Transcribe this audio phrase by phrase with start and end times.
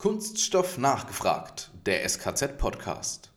[0.00, 3.27] Kunststoff nachgefragt, der SKZ-Podcast.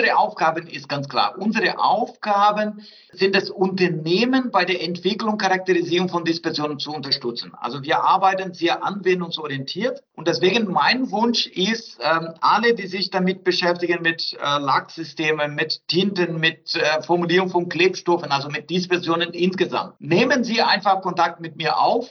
[0.00, 1.34] Unsere Aufgaben ist ganz klar.
[1.36, 7.52] Unsere Aufgaben sind es, Unternehmen bei der Entwicklung, Charakterisierung von Dispersionen zu unterstützen.
[7.60, 13.44] Also wir arbeiten sehr anwendungsorientiert und deswegen mein Wunsch ist, ähm, alle, die sich damit
[13.44, 20.00] beschäftigen, mit äh, Lacksystemen, mit Tinten, mit äh, Formulierung von Klebstoffen, also mit Dispersionen insgesamt,
[20.00, 22.08] nehmen Sie einfach Kontakt mit mir auf.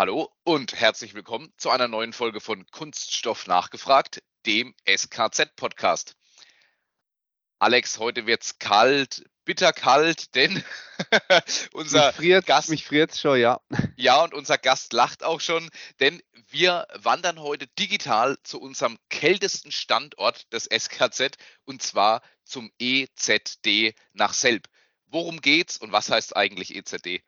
[0.00, 6.16] Hallo und herzlich willkommen zu einer neuen Folge von Kunststoff nachgefragt, dem SKZ-Podcast.
[7.58, 10.64] Alex, heute wird's kalt, bitterkalt, denn
[11.74, 12.70] unser mich friert, Gast.
[12.70, 13.60] Mich friert schon, ja.
[13.96, 15.68] Ja, und unser Gast lacht auch schon,
[16.00, 23.94] denn wir wandern heute digital zu unserem kältesten Standort des SKZ und zwar zum EZD
[24.14, 24.66] nach Selb.
[25.08, 27.22] Worum geht's und was heißt eigentlich EZD?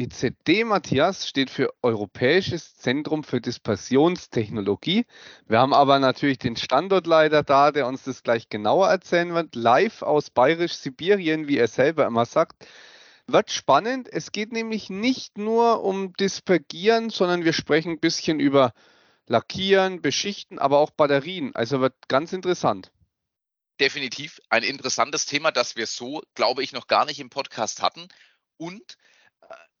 [0.00, 5.04] EZD, Matthias, steht für Europäisches Zentrum für Dispersionstechnologie.
[5.46, 9.54] Wir haben aber natürlich den Standortleiter da, der uns das gleich genauer erzählen wird.
[9.54, 12.66] Live aus Bayerisch-Sibirien, wie er selber immer sagt.
[13.26, 14.08] Wird spannend.
[14.10, 18.72] Es geht nämlich nicht nur um Dispergieren, sondern wir sprechen ein bisschen über
[19.26, 21.54] Lackieren, Beschichten, aber auch Batterien.
[21.54, 22.90] Also wird ganz interessant.
[23.78, 28.08] Definitiv ein interessantes Thema, das wir so, glaube ich, noch gar nicht im Podcast hatten.
[28.56, 28.96] Und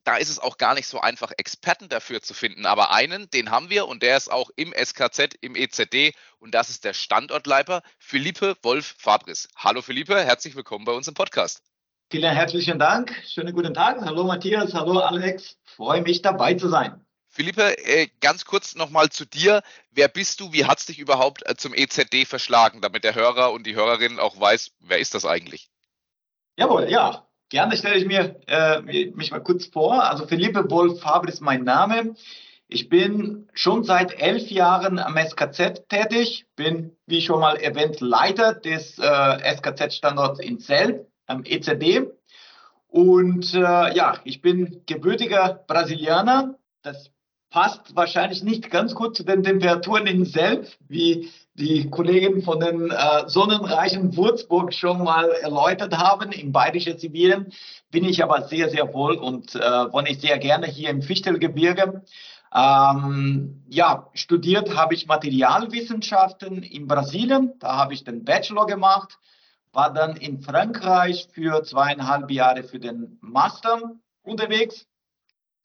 [0.04, 2.66] da ist es auch gar nicht so einfach, Experten dafür zu finden.
[2.66, 6.70] Aber einen, den haben wir und der ist auch im SKZ, im EZD und das
[6.70, 9.48] ist der Standortleiter Philippe Wolf Fabris.
[9.56, 11.62] Hallo Philippe, herzlich willkommen bei uns im Podcast.
[12.10, 13.14] Vielen herzlichen Dank.
[13.28, 14.00] Schönen guten Tag.
[14.00, 15.58] Hallo Matthias, hallo Alex.
[15.64, 17.04] Freue mich dabei zu sein.
[17.28, 19.62] Philippe, äh, ganz kurz nochmal zu dir.
[19.92, 20.52] Wer bist du?
[20.52, 24.18] Wie hat es dich überhaupt äh, zum EZD verschlagen, damit der Hörer und die Hörerin
[24.18, 25.70] auch weiß, wer ist das eigentlich?
[26.56, 27.29] Jawohl, ja.
[27.50, 30.04] Gerne stelle ich mir äh, mich mal kurz vor.
[30.04, 32.14] Also Philippe Wolf Faber ist mein Name.
[32.68, 38.54] Ich bin schon seit elf Jahren am SKZ tätig, bin, wie schon mal erwähnt, Leiter
[38.54, 42.12] des äh, SKZ-Standorts in Selb, am EZD.
[42.86, 46.56] Und äh, ja, ich bin gebürtiger Brasilianer.
[46.82, 47.10] Das
[47.50, 51.30] passt wahrscheinlich nicht ganz gut zu den Temperaturen in Selb, wie
[51.60, 56.32] die Kollegen von den äh, sonnenreichen Würzburg schon mal erläutert haben.
[56.32, 57.52] Im bayerischen Sibirien
[57.90, 62.02] bin ich aber sehr, sehr wohl und äh, wohne ich sehr gerne hier im Fichtelgebirge.
[62.52, 67.52] Ähm, ja, studiert habe ich Materialwissenschaften in Brasilien.
[67.60, 69.18] Da habe ich den Bachelor gemacht,
[69.72, 73.92] war dann in Frankreich für zweieinhalb Jahre für den Master
[74.22, 74.86] unterwegs.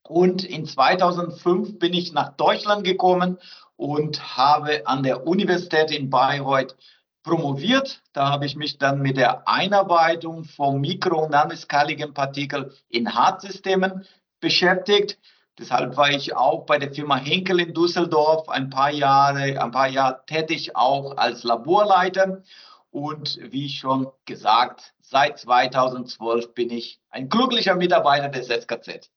[0.03, 3.39] Und in 2005 bin ich nach Deutschland gekommen
[3.77, 6.75] und habe an der Universität in Bayreuth
[7.23, 8.01] promoviert.
[8.13, 14.05] Da habe ich mich dann mit der Einarbeitung von mikro- und nanoskaligen Partikeln in Hartsystemen
[14.39, 15.17] beschäftigt.
[15.57, 19.87] Deshalb war ich auch bei der Firma Henkel in Düsseldorf ein paar Jahre, ein paar
[19.87, 22.43] Jahre tätig, auch als Laborleiter.
[22.91, 29.09] Und wie schon gesagt, seit 2012 bin ich ein glücklicher Mitarbeiter des SKZ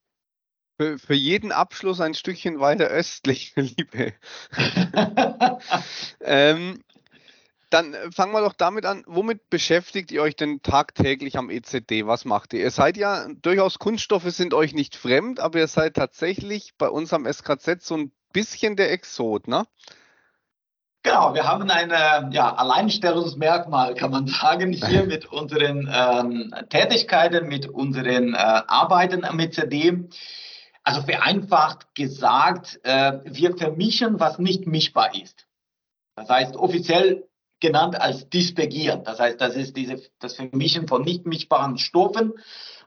[0.79, 4.15] für, für jeden Abschluss ein Stückchen weiter östlich, Liebe.
[6.21, 6.83] ähm,
[7.71, 9.03] dann äh, fangen wir doch damit an.
[9.07, 12.07] Womit beschäftigt ihr euch denn tagtäglich am EZD?
[12.07, 12.61] Was macht ihr?
[12.61, 17.13] Ihr seid ja durchaus Kunststoffe sind euch nicht fremd, aber ihr seid tatsächlich bei uns
[17.13, 19.67] am SKZ so ein bisschen der Exot, ne?
[21.03, 27.67] Genau, wir haben ein ja, Alleinstellungsmerkmal, kann man sagen, hier mit unseren ähm, Tätigkeiten, mit
[27.67, 30.11] unseren äh, Arbeiten am EZD.
[30.89, 35.47] Also vereinfacht gesagt, äh, wir vermischen, was nicht mischbar ist.
[36.17, 37.29] Das heißt, offiziell
[37.61, 39.05] genannt als Dispergieren.
[39.05, 42.33] Das heißt, das ist diese, das Vermischen von nicht mischbaren Stoffen.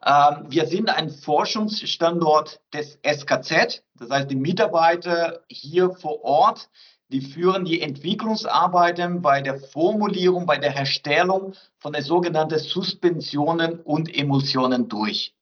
[0.04, 3.84] Ähm, wir sind ein Forschungsstandort des SKZ.
[4.00, 6.72] Das heißt, die Mitarbeiter hier vor Ort,
[7.10, 14.12] die führen die Entwicklungsarbeiten bei der Formulierung, bei der Herstellung von den sogenannten Suspensionen und
[14.12, 15.36] Emulsionen durch.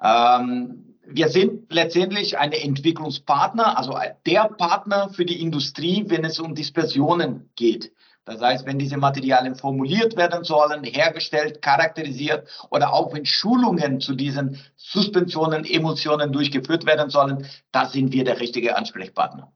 [0.00, 6.54] Ähm, wir sind letztendlich ein Entwicklungspartner, also der Partner für die Industrie, wenn es um
[6.54, 7.92] Dispersionen geht.
[8.24, 14.14] Das heißt, wenn diese Materialien formuliert werden sollen, hergestellt, charakterisiert oder auch wenn Schulungen zu
[14.14, 19.52] diesen Suspensionen, Emulsionen durchgeführt werden sollen, da sind wir der richtige Ansprechpartner.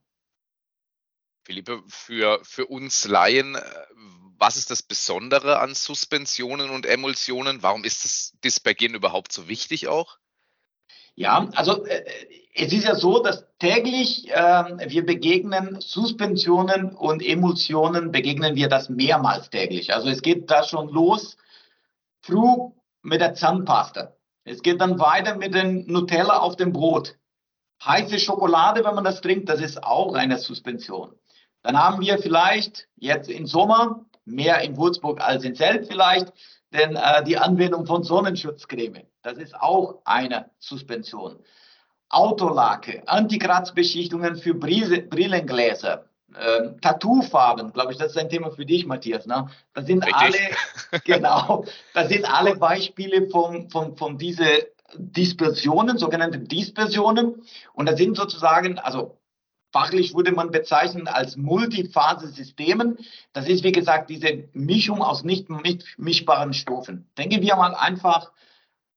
[1.44, 3.60] Philippe, für, für uns Laien, äh,
[4.38, 7.62] was ist das Besondere an Suspensionen und Emulsionen?
[7.62, 10.18] Warum ist das Dispergieren überhaupt so wichtig auch?
[11.16, 12.04] Ja, also äh,
[12.54, 18.88] es ist ja so, dass täglich äh, wir begegnen Suspensionen und Emulsionen, begegnen wir das
[18.88, 19.92] mehrmals täglich.
[19.92, 21.36] Also es geht da schon los,
[22.20, 22.70] früh
[23.02, 24.14] mit der Zahnpasta.
[24.44, 27.16] Es geht dann weiter mit dem Nutella auf dem Brot.
[27.84, 31.14] Heiße Schokolade, wenn man das trinkt, das ist auch eine Suspension.
[31.62, 36.32] Dann haben wir vielleicht jetzt im Sommer, mehr in Würzburg als in Selb vielleicht,
[36.72, 41.36] denn äh, die Anwendung von Sonnenschutzcreme, das ist auch eine Suspension.
[42.10, 46.04] Autolacke, Antikratzbeschichtungen für Brillengläser,
[46.34, 49.26] äh, Tattoofarben, glaube ich, das ist ein Thema für dich, Matthias.
[49.26, 49.48] Ne?
[49.72, 50.14] Das sind Richtig.
[50.14, 57.42] alle, genau, das sind alle Beispiele von, von, von diese Dispersionen, sogenannte Dispersionen.
[57.72, 59.18] Und das sind sozusagen, also
[59.72, 62.98] fachlich würde man bezeichnen als Multiphase-Systemen.
[63.32, 65.48] Das ist, wie gesagt, diese Mischung aus nicht
[65.96, 67.08] mischbaren Stoffen.
[67.16, 68.30] Denken wir mal einfach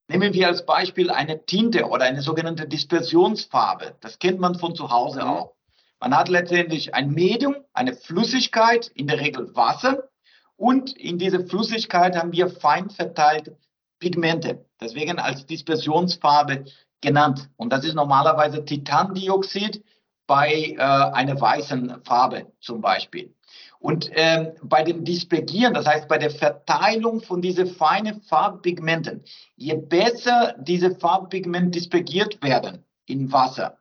[0.10, 3.96] Nehmen wir als Beispiel eine Tinte oder eine sogenannte Dispersionsfarbe.
[4.00, 5.28] Das kennt man von zu Hause mhm.
[5.28, 5.54] auch.
[6.00, 10.10] Man hat letztendlich ein Medium, eine Flüssigkeit, in der Regel Wasser.
[10.56, 13.58] Und in dieser Flüssigkeit haben wir fein verteilte
[14.00, 16.66] Pigmente, deswegen als Dispersionsfarbe
[17.02, 17.50] genannt.
[17.58, 19.84] Und das ist normalerweise Titandioxid
[20.26, 23.34] bei äh, einer weißen Farbe zum Beispiel.
[23.80, 29.24] Und ähm, bei dem Dispergieren, das heißt bei der Verteilung von diesen feinen Farbpigmenten,
[29.56, 33.78] je besser diese Farbpigmente dispergiert werden in Wasser,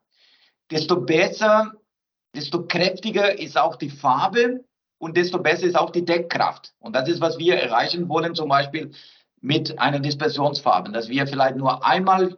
[0.70, 1.72] desto besser,
[2.34, 4.64] desto kräftiger ist auch die Farbe
[4.98, 6.74] und desto besser ist auch die Deckkraft.
[6.78, 8.92] Und das ist, was wir erreichen wollen, zum Beispiel
[9.40, 12.36] mit einer Dispersionsfarbe, dass wir vielleicht nur einmal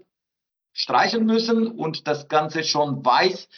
[0.72, 3.48] streichen müssen und das Ganze schon weiß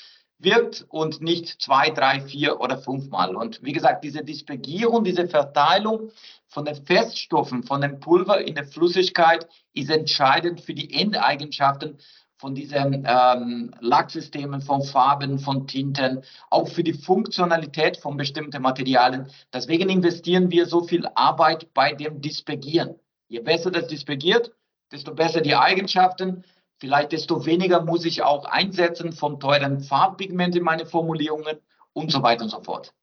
[0.42, 3.36] wirkt und nicht zwei, drei, vier oder fünfmal.
[3.36, 6.10] Und wie gesagt, diese Dispergierung, diese Verteilung
[6.46, 11.98] von den Feststoffen, von dem Pulver in der Flüssigkeit ist entscheidend für die Endeigenschaften
[12.40, 19.26] von diesen ähm, Lacksystemen, von Farben, von Tinten, auch für die Funktionalität von bestimmten Materialien.
[19.52, 22.94] Deswegen investieren wir so viel Arbeit bei dem Dispergieren.
[23.28, 24.50] Je besser das dispergiert,
[24.90, 26.42] desto besser die Eigenschaften,
[26.80, 31.58] Vielleicht desto weniger muss ich auch einsetzen von teuren Farbpigment in meine Formulierungen
[31.92, 32.94] und so weiter und so fort.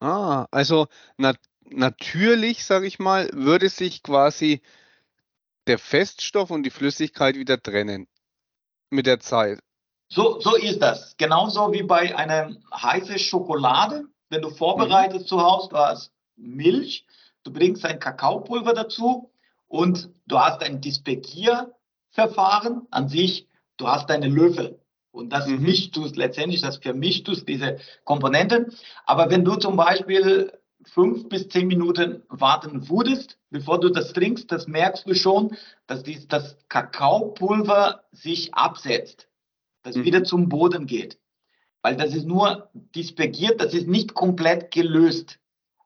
[0.00, 4.60] Ah, also nat natürlich, sage ich mal, würde sich quasi
[5.68, 8.08] der Feststoff und die Flüssigkeit wieder trennen
[8.90, 9.60] mit der Zeit.
[10.08, 11.16] So, so ist das.
[11.16, 14.06] Genauso wie bei einer heißen Schokolade.
[14.28, 15.28] Wenn du vorbereitest mhm.
[15.28, 17.06] zu Hause, du hast Milch,
[17.44, 19.30] du bringst ein Kakaopulver dazu
[19.68, 21.72] und du hast ein Dispergier
[22.12, 23.48] Verfahren an sich,
[23.78, 24.78] du hast deine Löffel
[25.12, 25.62] und das mhm.
[25.62, 28.72] mischst du letztendlich, das vermischt du diese Komponenten.
[29.06, 30.52] Aber wenn du zum Beispiel
[30.84, 35.56] fünf bis zehn Minuten warten würdest, bevor du das trinkst, das merkst du schon,
[35.86, 39.28] dass dies, das Kakaopulver sich absetzt,
[39.82, 40.04] das mhm.
[40.04, 41.18] wieder zum Boden geht.
[41.82, 45.38] Weil das ist nur dispergiert, das ist nicht komplett gelöst.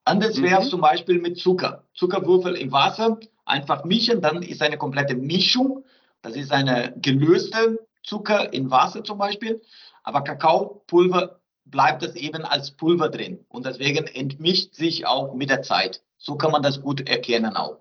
[0.04, 0.44] Anders mhm.
[0.44, 1.84] wäre es zum Beispiel mit Zucker.
[1.94, 5.84] Zuckerwürfel im Wasser, einfach mischen, dann ist eine komplette Mischung
[6.26, 9.62] das ist eine gelöste Zucker in Wasser zum Beispiel.
[10.02, 13.44] Aber Kakaopulver bleibt das eben als Pulver drin.
[13.48, 16.02] Und deswegen entmischt sich auch mit der Zeit.
[16.18, 17.78] So kann man das gut erkennen auch.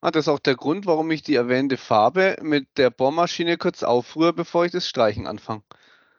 [0.00, 3.84] Ah, das ist auch der Grund, warum ich die erwähnte Farbe mit der Bohrmaschine kurz
[3.84, 5.62] aufrühre, bevor ich das Streichen anfange.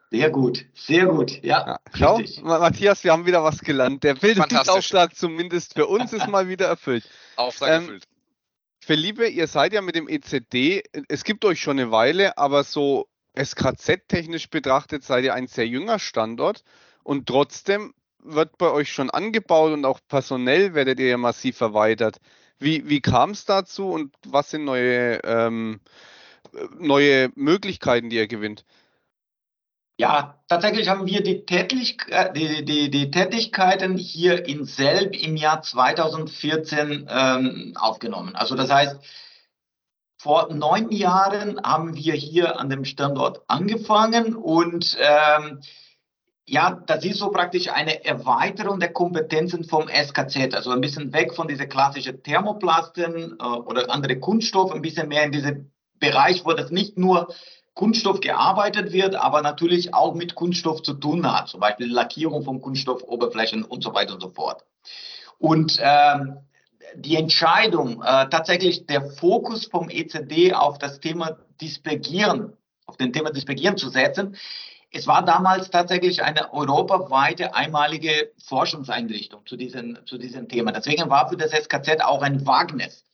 [0.10, 1.44] Sehr gut, sehr gut.
[1.44, 2.44] Ja, ja schau, richtig.
[2.44, 4.04] Matthias, wir haben wieder was gelernt.
[4.04, 7.10] Der Bildungsauftrag zumindest für uns ist mal wieder erfüllt.
[7.36, 8.04] Auftrag ähm, erfüllt.
[8.84, 13.08] Felipe, ihr seid ja mit dem ECD, es gibt euch schon eine Weile, aber so
[13.38, 16.64] SKZ-technisch betrachtet seid ihr ein sehr jünger Standort
[17.04, 22.18] und trotzdem wird bei euch schon angebaut und auch personell werdet ihr ja massiv erweitert.
[22.58, 25.80] Wie, wie kam es dazu und was sind neue, ähm,
[26.80, 28.66] neue Möglichkeiten, die ihr gewinnt?
[30.02, 35.36] Ja, tatsächlich haben wir die, Tätlich, äh, die, die, die Tätigkeiten hier in Selb im
[35.36, 38.36] Jahr 2014 ähm, aufgenommen.
[38.36, 38.98] Also das heißt,
[40.18, 45.62] vor neun Jahren haben wir hier an dem Standort angefangen und ähm,
[46.48, 51.36] ja, das ist so praktisch eine Erweiterung der Kompetenzen vom SKZ, also ein bisschen weg
[51.36, 56.54] von dieser klassischen Thermoplasten äh, oder andere Kunststoffe, ein bisschen mehr in diesen Bereich, wo
[56.54, 57.28] das nicht nur
[57.74, 62.62] Kunststoff gearbeitet wird, aber natürlich auch mit Kunststoff zu tun hat, zum Beispiel Lackierung von
[62.62, 64.66] Kunststoffoberflächen und so weiter und so fort.
[65.38, 66.40] Und ähm,
[66.96, 72.54] die Entscheidung, äh, tatsächlich der Fokus vom ECD auf das Thema Dispergieren,
[72.86, 74.36] auf den Thema Dispergieren zu setzen,
[74.94, 80.74] es war damals tatsächlich eine europaweite einmalige Forschungseinrichtung zu diesem, zu diesem Thema.
[80.74, 83.06] Deswegen war für das SKZ auch ein Wagnis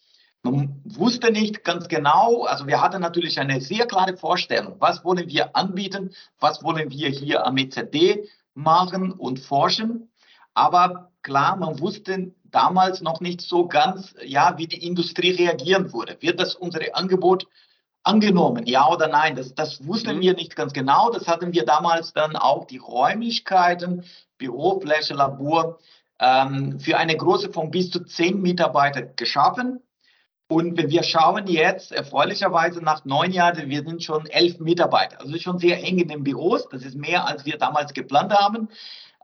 [0.51, 5.27] Man wusste nicht ganz genau, also wir hatten natürlich eine sehr klare Vorstellung, was wollen
[5.27, 10.09] wir anbieten, was wollen wir hier am EZD machen und forschen.
[10.53, 16.17] Aber klar, man wusste damals noch nicht so ganz, ja, wie die Industrie reagieren würde.
[16.21, 17.47] Wird das unser Angebot
[18.03, 19.35] angenommen, ja oder nein?
[19.35, 20.21] Das, das wussten mhm.
[20.21, 21.11] wir nicht ganz genau.
[21.11, 24.05] Das hatten wir damals dann auch die Räumlichkeiten,
[24.37, 25.77] Bürofläche, Labor
[26.19, 29.81] ähm, für eine Größe von bis zu zehn Mitarbeiter geschaffen.
[30.49, 35.19] Und wenn wir schauen jetzt, erfreulicherweise nach neun Jahren, wir sind schon elf Mitarbeiter.
[35.19, 36.69] Also schon sehr eng in den Büros.
[36.69, 38.69] Das ist mehr, als wir damals geplant haben.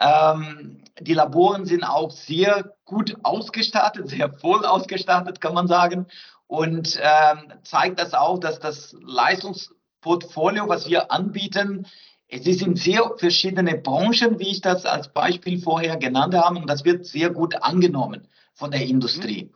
[0.01, 6.07] Ähm, die Laboren sind auch sehr gut ausgestattet, sehr voll ausgestattet, kann man sagen.
[6.47, 11.87] Und ähm, zeigt das auch, dass das Leistungsportfolio, was wir anbieten,
[12.27, 16.67] es ist in sehr verschiedene Branchen, wie ich das als Beispiel vorher genannt habe, und
[16.67, 19.51] das wird sehr gut angenommen von der Industrie.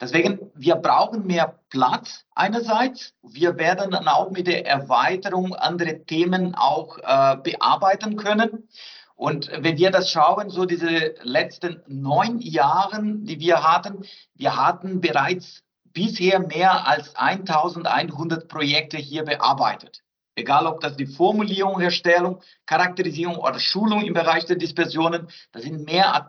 [0.00, 3.14] Deswegen, wir brauchen mehr Platz einerseits.
[3.22, 8.68] Wir werden dann auch mit der Erweiterung andere Themen auch äh, bearbeiten können.
[9.14, 15.00] Und wenn wir das schauen, so diese letzten neun Jahren, die wir hatten, wir hatten
[15.00, 20.02] bereits bisher mehr als 1100 Projekte hier bearbeitet.
[20.34, 25.84] Egal, ob das die Formulierung, Herstellung, Charakterisierung oder Schulung im Bereich der Dispersionen, das sind
[25.84, 26.24] mehr als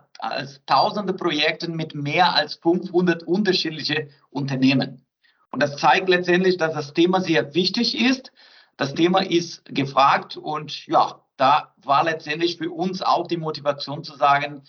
[0.66, 5.06] tausende Projekte mit mehr als 500 unterschiedliche Unternehmen.
[5.50, 8.32] Und das zeigt letztendlich, dass das Thema sehr wichtig ist.
[8.76, 14.16] Das Thema ist gefragt und ja, da war letztendlich für uns auch die Motivation zu
[14.16, 14.64] sagen,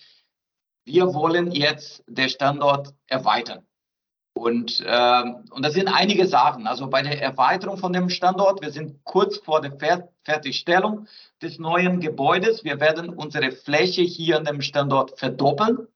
[0.83, 3.65] wir wollen jetzt den Standort erweitern.
[4.37, 6.67] Und, äh, und das sind einige Sachen.
[6.67, 11.07] Also bei der Erweiterung von dem Standort, wir sind kurz vor der Fer Fertigstellung
[11.41, 12.63] des neuen Gebäudes.
[12.63, 15.87] Wir werden unsere Fläche hier an dem Standort verdoppeln.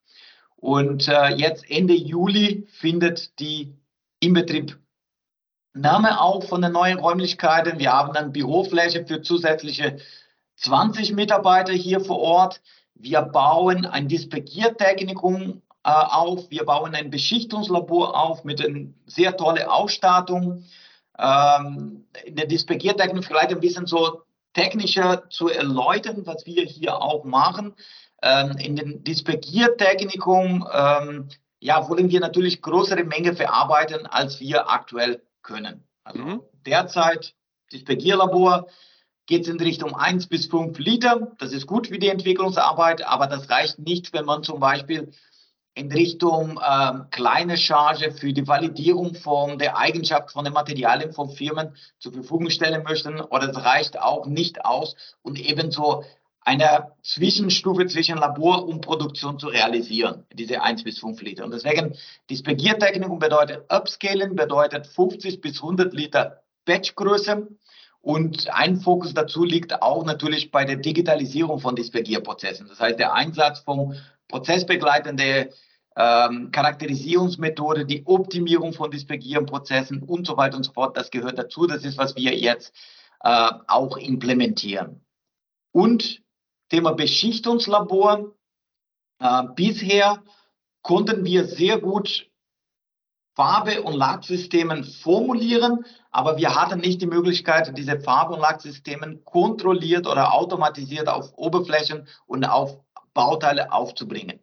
[0.55, 3.73] Und äh, jetzt Ende Juli findet die
[4.21, 7.77] Inbetriebnahme auch von den neuen Räumlichkeiten.
[7.77, 9.97] Wir haben dann Bürofläche für zusätzliche
[10.57, 12.61] 20 Mitarbeiter hier vor Ort.
[12.93, 16.49] Wir bauen ein Dispergiertechnikum äh, auf.
[16.49, 20.65] Wir bauen ein Beschichtungslabor auf mit einer sehr tollen Ausstattung.
[21.17, 24.21] Ähm, in der Dispergiertechnik vielleicht ein bisschen so
[24.53, 27.75] technischer zu erläutern, was wir hier auch machen.
[28.21, 31.29] Ähm, in dem Dispergiertechnikum ähm,
[31.59, 35.83] ja, wollen wir natürlich größere Menge verarbeiten, als wir aktuell können.
[36.03, 36.41] Also mhm.
[36.65, 37.35] derzeit
[37.71, 38.67] Dispergierlabor
[39.25, 41.35] geht es in Richtung 1 bis 5 Liter.
[41.37, 45.11] Das ist gut für die Entwicklungsarbeit, aber das reicht nicht, wenn man zum Beispiel
[45.75, 51.29] in Richtung ähm, kleine Charge für die Validierung von der Eigenschaft von den Materialien von
[51.29, 56.03] Firmen zur Verfügung stellen möchten oder es reicht auch nicht aus und ebenso
[56.41, 61.45] eine Zwischenstufe zwischen Labor und Produktion zu realisieren, diese 1 bis 5 Liter.
[61.45, 61.95] Und deswegen,
[62.29, 67.47] Dispergiertechnikum bedeutet Upscaling, bedeutet 50 bis 100 Liter Batchgröße.
[68.01, 72.67] Und ein Fokus dazu liegt auch natürlich bei der Digitalisierung von Dispergierprozessen.
[72.67, 73.95] Das heißt, der Einsatz von
[74.29, 75.49] prozessbegleitenden
[75.97, 80.95] ähm, Charakterisierungsmethode, die Optimierung von Dispergierenprozessen und so weiter und so fort.
[80.95, 81.67] Das gehört dazu.
[81.67, 82.73] Das ist, was wir jetzt
[83.21, 85.03] äh, auch implementieren.
[85.71, 86.21] Und
[86.69, 88.33] Thema Beschichtungslabor.
[89.19, 90.23] Äh, bisher
[90.81, 92.29] konnten wir sehr gut
[93.35, 100.07] Farbe- und Lacksystemen formulieren, aber wir hatten nicht die Möglichkeit, diese Farbe- und Lacksystemen kontrolliert
[100.07, 102.79] oder automatisiert auf Oberflächen und auf
[103.13, 104.39] Bauteile aufzubringen.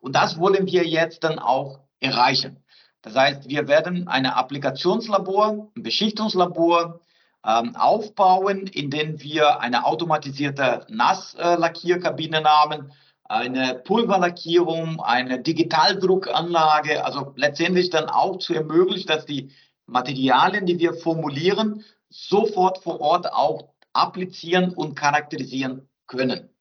[0.00, 2.62] Und das wollen wir jetzt dann auch erreichen.
[3.02, 7.00] Das heißt, wir werden ein Applikationslabor, ein Beschichtungslabor
[7.44, 12.92] ähm, aufbauen, in dem wir eine automatisierte Nasslackierkabine haben,
[13.24, 19.50] eine Pulverlackierung, eine Digitaldruckanlage, also letztendlich dann auch zu ermöglichen, dass die
[19.86, 26.53] Materialien, die wir formulieren, sofort vor Ort auch applizieren und charakterisieren können.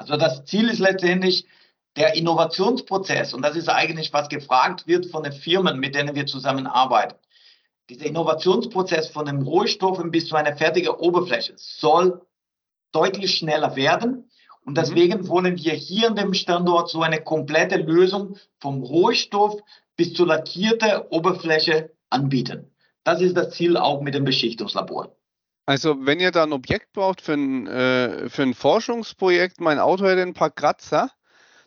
[0.00, 1.46] Also das Ziel ist letztendlich,
[1.94, 6.24] der Innovationsprozess, und das ist eigentlich, was gefragt wird von den Firmen, mit denen wir
[6.24, 7.16] zusammenarbeiten,
[7.90, 12.22] dieser Innovationsprozess von den Rohstoffen bis zu einer fertigen Oberfläche soll
[12.92, 14.30] deutlich schneller werden.
[14.64, 14.74] Und mhm.
[14.76, 19.60] deswegen wollen wir hier an dem Standort so eine komplette Lösung vom Rohstoff
[19.96, 22.70] bis zur lackierten Oberfläche anbieten.
[23.04, 25.14] Das ist das Ziel auch mit dem Beschichtungslabor.
[25.70, 30.04] Also wenn ihr da ein Objekt braucht für ein, äh, für ein Forschungsprojekt, mein Auto
[30.04, 31.12] hätte ein paar Kratzer,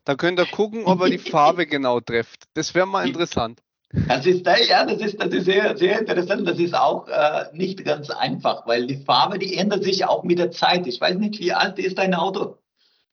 [0.03, 2.43] da könnt ihr gucken, ob er die Farbe genau trifft.
[2.53, 3.61] Das wäre mal interessant.
[4.09, 6.45] Das ist, ja, das ist, das ist sehr, sehr interessant.
[6.45, 10.37] Das ist auch äh, nicht ganz einfach, weil die Farbe, die ändert sich auch mit
[10.37, 10.85] der Zeit.
[10.85, 12.57] Ich weiß nicht, wie alt ist dein Auto?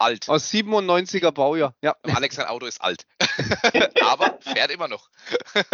[0.01, 0.29] alt.
[0.29, 1.95] Aus 97er Baujahr, ja.
[2.03, 3.07] Alex, sein Auto ist alt.
[4.11, 5.09] Aber fährt immer noch.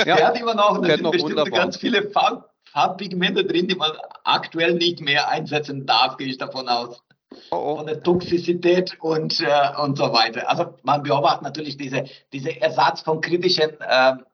[0.05, 0.79] Ja, fährt immer noch.
[0.81, 1.61] Da fährt sind noch bestimmt wunderbar.
[1.61, 2.11] ganz viele
[2.77, 3.93] Farb Farbpigmente drin, die man
[4.23, 7.03] aktuell nicht mehr einsetzen darf, gehe ich davon aus.
[7.51, 7.87] Oh, Von oh.
[7.87, 10.51] der Toxizität und, äh, und so weiter.
[10.51, 12.05] Also man beobachtet natürlich diese,
[12.35, 14.25] diese Ersatz von kritischen ähm,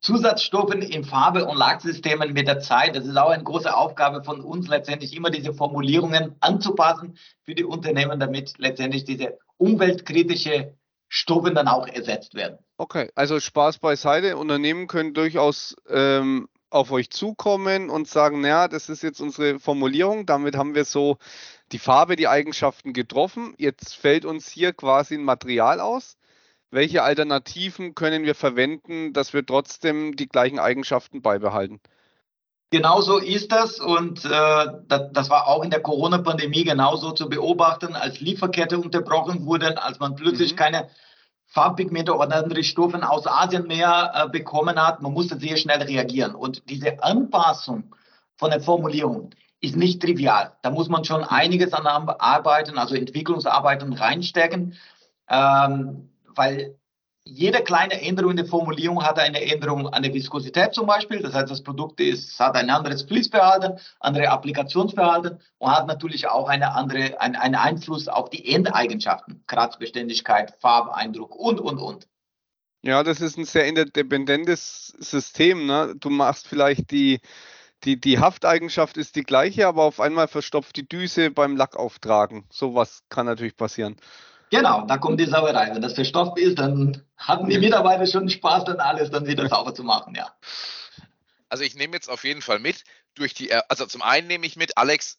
[0.00, 2.96] Zusatzstoffen in Farbe- und Lacksystemen mit der Zeit.
[2.96, 7.64] Das ist auch eine große Aufgabe von uns, letztendlich immer diese Formulierungen anzupassen für die
[7.64, 10.74] Unternehmen, damit letztendlich diese umweltkritische
[11.08, 12.58] Stoffe dann auch ersetzt werden.
[12.76, 14.36] Okay, also Spaß beiseite.
[14.36, 20.26] Unternehmen können durchaus ähm, auf euch zukommen und sagen, naja, das ist jetzt unsere Formulierung,
[20.26, 21.18] damit haben wir so
[21.72, 23.54] die Farbe, die Eigenschaften getroffen.
[23.58, 26.16] Jetzt fällt uns hier quasi ein Material aus.
[26.70, 31.80] Welche Alternativen können wir verwenden, dass wir trotzdem die gleichen Eigenschaften beibehalten?
[32.70, 34.28] Genau so ist das und äh,
[34.88, 40.00] das, das war auch in der Corona-Pandemie genauso zu beobachten, als Lieferkette unterbrochen wurde, als
[40.00, 40.56] man plötzlich Mhm.
[40.56, 40.90] keine
[41.56, 45.00] Farbpigmente oder andere Stoffe aus Asien mehr äh, bekommen hat.
[45.00, 47.94] Man musste sehr schnell reagieren und diese Anpassung
[48.36, 49.30] von der Formulierung
[49.62, 50.52] ist nicht trivial.
[50.60, 54.74] Da muss man schon einiges an Arbeiten, also Entwicklungsarbeiten reinstecken,
[55.30, 56.76] ähm, weil
[57.26, 61.20] jede kleine Änderung in der Formulierung hat eine Änderung an der Viskosität zum Beispiel.
[61.20, 66.48] Das heißt, das Produkt ist, hat ein anderes Fließverhalten, andere Applikationsverhalten und hat natürlich auch
[66.48, 72.06] eine andere, ein, einen Einfluss auf die Endeigenschaften, Kratzbeständigkeit, Farbeindruck und, und, und.
[72.82, 75.66] Ja, das ist ein sehr interdependentes System.
[75.66, 75.94] Ne?
[75.98, 77.18] Du machst vielleicht die,
[77.82, 82.44] die, die Hafteigenschaft ist die gleiche, aber auf einmal verstopft die Düse beim Lackauftragen.
[82.50, 83.96] Sowas kann natürlich passieren.
[84.50, 85.74] Genau, da kommt die Sauerei.
[85.74, 89.74] Wenn das verstopft ist, dann hatten die Mitarbeiter schon Spaß, dann alles dann wieder sauber
[89.74, 90.32] zu machen, ja.
[91.48, 92.84] Also ich nehme jetzt auf jeden Fall mit,
[93.14, 95.18] durch die, äh, also zum einen nehme ich mit, Alex,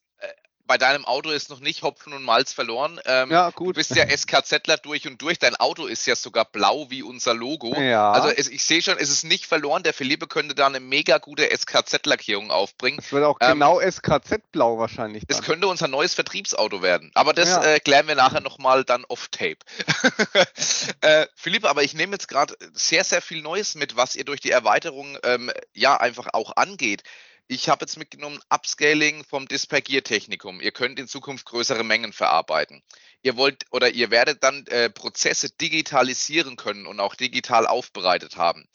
[0.68, 3.00] bei deinem Auto ist noch nicht Hopfen und Malz verloren.
[3.06, 3.76] Ähm, Ja, Du gut.
[3.76, 5.40] bist ja SKZler durch und durch.
[5.40, 7.74] Dein Auto ist ja sogar blau wie unser Logo.
[7.80, 8.12] Ja.
[8.12, 9.84] Also es, ich sehe schon, es ist nicht verloren.
[9.84, 12.98] Der Philippe könnte da eine mega gute SKZ-Lackierung aufbringen.
[12.98, 15.24] Das wird auch Ähm, genau SKZ-Blau wahrscheinlich.
[15.28, 15.46] Es Dann.
[15.46, 17.12] könnte unser neues Vertriebsauto werden.
[17.16, 17.64] Aber das Ja.
[17.64, 19.58] äh, klären wir nachher nochmal dann off-tape.
[21.02, 24.42] äh, Philippe, aber ich nehme jetzt gerade sehr, sehr viel Neues mit, was ihr durch
[24.42, 27.04] die Erweiterung ähm, ja einfach auch angeht.
[27.50, 30.60] Ich habe jetzt mitgenommen Upscaling vom Display Gear Technikum.
[30.60, 32.84] Ihr könnt in Zukunft größere Mengen verarbeiten.
[33.22, 38.68] Ihr wollt oder ihr werdet dann äh, Prozesse digitalisieren können und auch digital aufbereitet haben.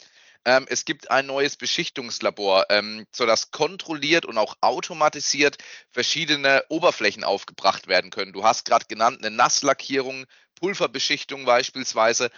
[0.43, 5.57] Ähm, es gibt ein neues Beschichtungslabor, ähm, sodass kontrolliert und auch automatisiert
[5.91, 8.33] verschiedene Oberflächen aufgebracht werden können.
[8.33, 12.31] Du hast gerade genannt eine Nasslackierung, Pulverbeschichtung beispielsweise.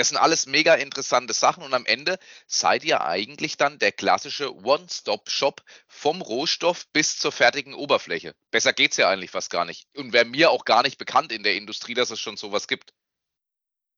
[0.00, 4.56] Das sind alles mega interessante Sachen und am Ende seid ihr eigentlich dann der klassische
[4.64, 8.34] One-Stop-Shop vom Rohstoff bis zur fertigen Oberfläche.
[8.50, 9.88] Besser geht's ja eigentlich fast gar nicht.
[9.94, 12.94] Und wäre mir auch gar nicht bekannt in der Industrie, dass es schon sowas gibt.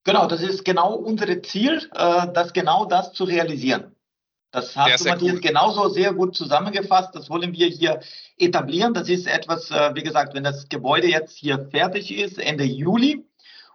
[0.02, 3.94] Genau, das ist genau unser Ziel, äh, das genau das zu realisieren.
[4.50, 5.40] Das hat sehr Matthias cool.
[5.40, 7.14] genauso sehr gut zusammengefasst.
[7.14, 8.00] Das wollen wir hier
[8.38, 8.92] etablieren.
[8.92, 13.24] Das ist etwas, äh, wie gesagt, wenn das Gebäude jetzt hier fertig ist, Ende Juli.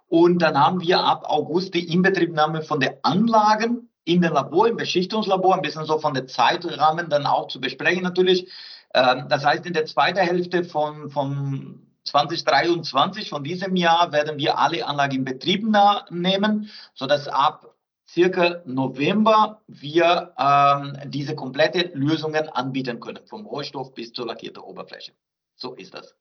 [0.08, 4.78] Und dann haben wir ab August die Inbetriebnahme von den Anlagen in den Labor, im
[4.78, 8.50] Beschichtungslabor, ein bisschen so von der Zeitrahmen dann auch zu besprechen natürlich.
[8.94, 14.58] Ähm, Das heißt, in der zweiten Hälfte von, von 2023, von diesem Jahr, werden wir
[14.58, 15.68] alle Anlagen in Betrieb
[16.10, 17.76] nehmen, sodass ab
[18.08, 25.12] circa November wir ähm, diese komplette Lösungen anbieten können, vom Rohstoff bis zur lackierten Oberfläche.
[25.56, 26.16] So ist das.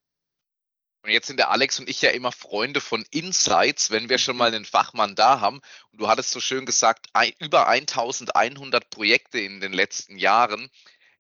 [1.07, 4.37] Und jetzt sind der Alex und ich ja immer Freunde von Insights, wenn wir schon
[4.37, 5.61] mal einen Fachmann da haben.
[5.93, 7.07] Und du hattest so schön gesagt,
[7.39, 10.69] über 1100 Projekte in den letzten Jahren.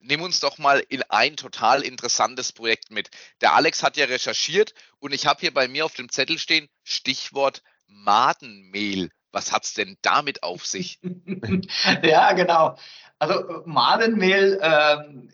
[0.00, 3.10] Nimm uns doch mal in ein total interessantes Projekt mit.
[3.40, 6.68] Der Alex hat ja recherchiert und ich habe hier bei mir auf dem Zettel stehen,
[6.82, 9.10] Stichwort Madenmehl.
[9.30, 10.98] Was hat's denn damit auf sich?
[12.02, 12.76] ja, genau.
[13.20, 15.30] Also äh, Madenmehl, ähm,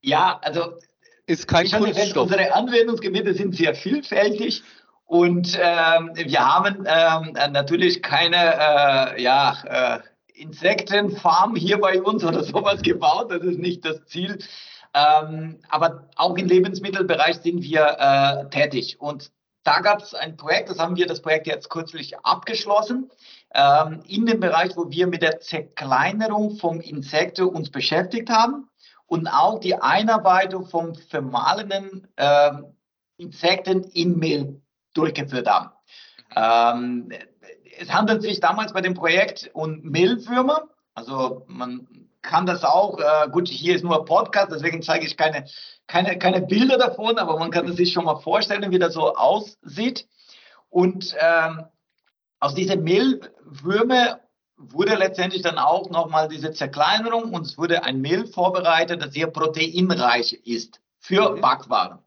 [0.00, 0.80] ja, also
[1.28, 2.30] Ist kein ich habe gesagt, Kunststoff.
[2.30, 4.62] unsere Anwendungsgebiete sind sehr vielfältig
[5.04, 9.98] und ähm, wir haben ähm, natürlich keine äh, ja, äh,
[10.32, 13.30] Insektenfarm hier bei uns oder sowas gebaut.
[13.30, 14.38] Das ist nicht das Ziel.
[14.94, 18.96] Ähm, aber auch im Lebensmittelbereich sind wir äh, tätig.
[18.98, 19.30] Und
[19.64, 23.10] da gab es ein Projekt, das haben wir das Projekt jetzt kürzlich abgeschlossen,
[23.54, 28.66] ähm, in dem Bereich, wo wir mit der Zerkleinerung vom Insekten uns beschäftigt haben
[29.08, 32.76] und auch die Einarbeitung von vermahlenen ähm,
[33.16, 34.60] Insekten in Mehl
[34.94, 35.70] durchgeführt haben.
[36.36, 37.10] Ähm,
[37.78, 40.68] es handelt sich damals bei dem Projekt um Mehlwürmer.
[40.94, 45.16] Also man kann das auch, äh, gut, hier ist nur ein Podcast, deswegen zeige ich
[45.16, 45.46] keine,
[45.86, 49.14] keine, keine Bilder davon, aber man kann es sich schon mal vorstellen, wie das so
[49.14, 50.06] aussieht.
[50.68, 51.64] Und ähm,
[52.40, 54.20] aus diesen Mehlwürmer
[54.58, 59.28] wurde letztendlich dann auch nochmal diese Zerkleinerung und es wurde ein Mehl vorbereitet, das sehr
[59.28, 61.40] proteinreich ist für mhm.
[61.40, 61.98] Backwaren.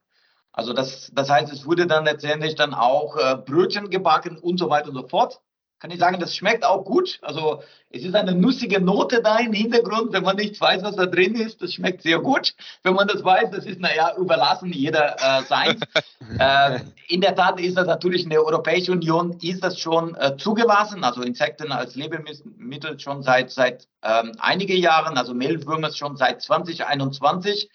[0.52, 4.70] Also das, das heißt, es wurde dann letztendlich dann auch äh, Brötchen gebacken und so
[4.70, 5.42] weiter und so fort
[5.82, 7.17] kann ich sagen, das schmeckt auch gut.
[7.24, 10.13] Also es ist eine nussige Note da im Hintergrund.
[10.13, 12.54] Wenn man nicht weiß, was da drin ist, das schmeckt sehr gut.
[12.84, 15.80] Wenn man das weiß, das ist, naja, überlassen jeder äh, sein.
[16.39, 20.38] äh, in der Tat ist das natürlich in der Europäischen Union ist das schon äh,
[20.38, 21.04] zugelassen.
[21.04, 27.72] Also Insekten als Lebensmittel schon seit, seit ähm, einigen Jahren, also Mehlwürmer schon seit 2021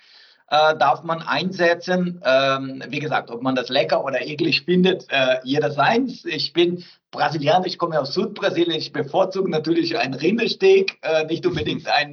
[0.49, 2.23] äh, darf man einsetzen.
[2.25, 6.25] Ähm, wie gesagt, ob man das lecker oder eklig findet, äh, jeder seins.
[6.25, 6.85] Ich bin
[7.17, 12.13] Brasilianer, ich komme aus Südbrasilien, ich bevorzuge natürlich ein Rindersteak, äh, nicht unbedingt ein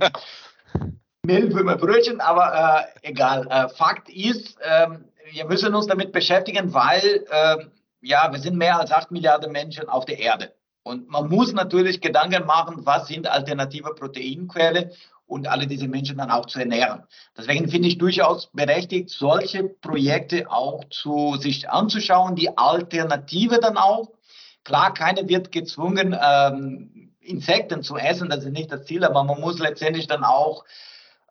[1.25, 3.47] Mehlwürmerbrötchen, aber äh, egal.
[3.49, 8.79] Äh, Fakt ist, ähm, wir müssen uns damit beschäftigen, weil ähm, ja, wir sind mehr
[8.79, 10.53] als acht Milliarden Menschen auf der Erde.
[10.83, 14.91] Und man muss natürlich Gedanken machen, was sind alternative Proteinquellen
[15.25, 17.03] und alle diese Menschen dann auch zu ernähren.
[17.37, 24.11] Deswegen finde ich durchaus berechtigt, solche Projekte auch zu sich anzuschauen, die Alternative dann auch.
[24.63, 29.39] Klar, keiner wird gezwungen, ähm, Insekten zu essen, das ist nicht das Ziel, aber man
[29.39, 30.65] muss letztendlich dann auch,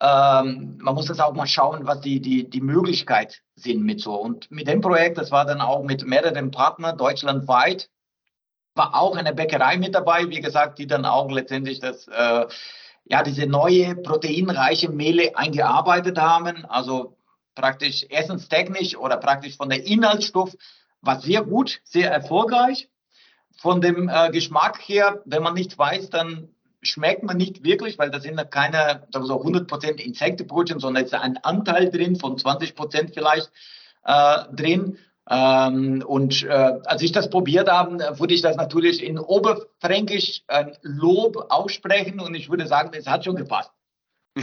[0.00, 4.14] ähm, man muss das auch mal schauen, was die, die, die Möglichkeit sind mit so.
[4.14, 7.90] Und mit dem Projekt, das war dann auch mit mehreren Partnern deutschlandweit,
[8.74, 12.46] war auch eine Bäckerei mit dabei, wie gesagt, die dann auch letztendlich das äh,
[13.04, 16.64] ja, diese neue proteinreiche Mehle eingearbeitet haben.
[16.66, 17.16] Also
[17.54, 20.54] praktisch essenstechnisch oder praktisch von der Inhaltsstoff
[21.00, 22.88] war sehr gut, sehr erfolgreich.
[23.56, 26.48] Von dem äh, Geschmack her, wenn man nicht weiß, dann
[26.82, 31.04] schmeckt man nicht wirklich, weil da sind ja keine sagen wir so 100% Insektenbrötchen, sondern
[31.04, 33.50] es ist ein Anteil drin von 20% vielleicht
[34.04, 34.98] äh, drin.
[35.30, 36.48] Ähm, und äh,
[36.84, 42.34] als ich das probiert habe, würde ich das natürlich in Oberfränkisch ein Lob aussprechen und
[42.34, 43.70] ich würde sagen, es hat schon gepasst.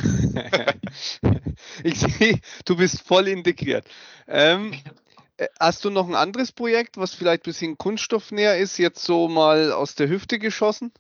[1.84, 3.86] ich sehe, du bist voll integriert.
[4.28, 4.78] Ähm, äh,
[5.60, 9.71] hast du noch ein anderes Projekt, was vielleicht ein bisschen kunststoffnäher ist, jetzt so mal
[9.71, 10.91] aus der Hüfte geschossen?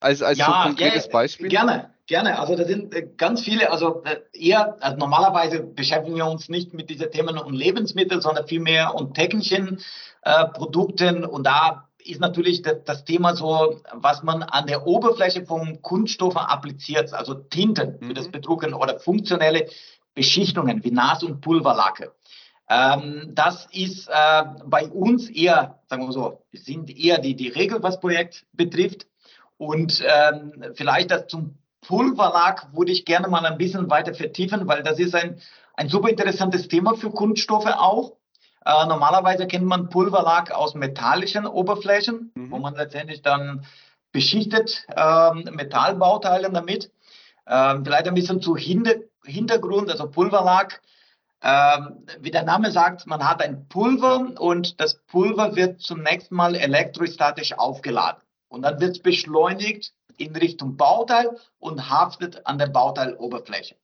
[0.00, 1.48] Als, als ja, so konkretes ja, Beispiel?
[1.48, 1.90] Gerne.
[2.06, 6.50] Gerne, also da sind äh, ganz viele, also äh, eher, also normalerweise beschäftigen wir uns
[6.50, 9.80] nicht mit diesen Themen und Lebensmitteln, sondern vielmehr und technischen
[10.20, 15.80] äh, Produkten und da ist natürlich das, Thema so, was man an der Oberfläche von
[15.80, 18.32] Kunststoffen appliziert, also Tinten für das mhm.
[18.32, 19.68] Bedrucken oder funktionelle
[20.14, 22.12] Beschichtungen wie Nas- und Pulverlacke.
[22.68, 27.82] Ähm, das ist äh, bei uns eher, sagen wir so, sind eher die, die Regel,
[27.82, 29.06] was Projekt betrifft.
[29.58, 34.82] Und ähm, vielleicht das zum Pulverlack würde ich gerne mal ein bisschen weiter vertiefen, weil
[34.82, 35.40] das ist ein,
[35.74, 38.16] ein super interessantes Thema für Kunststoffe auch.
[38.64, 42.50] Äh, normalerweise kennt man Pulverlack aus metallischen Oberflächen, mhm.
[42.50, 43.66] wo man letztendlich dann
[44.12, 46.90] beschichtet äh, Metallbauteile damit.
[47.44, 50.82] Äh, vielleicht ein bisschen zu Hinter Hintergrund, also Pulverlack.
[51.46, 56.54] Ähm, wie der Name sagt, man hat ein Pulver und das Pulver wird zunächst mal
[56.54, 58.22] elektrostatisch aufgeladen.
[58.48, 63.76] Und dann wird es beschleunigt in Richtung Bauteil und haftet an der Bauteiloberfläche.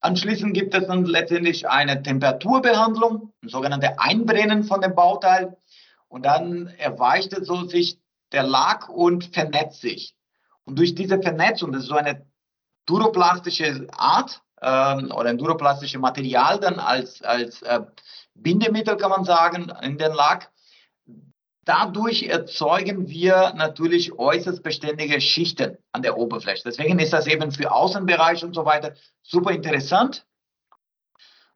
[0.00, 5.56] Anschließend gibt es dann letztendlich eine Temperaturbehandlung, ein sogenanntes Einbrennen von dem Bauteil.
[6.08, 8.00] Und dann erweicht es so sich
[8.32, 10.16] der Lack und vernetzt sich.
[10.64, 12.26] Und durch diese Vernetzung, das ist so eine
[12.86, 17.80] duroplastische Art ähm, oder ein duroplastisches Material dann als, als äh,
[18.34, 20.50] Bindemittel, kann man sagen, in den Lack,
[21.64, 26.62] Dadurch erzeugen wir natürlich äußerst beständige Schichten an der Oberfläche.
[26.64, 30.26] Deswegen ist das eben für Außenbereich und so weiter super interessant.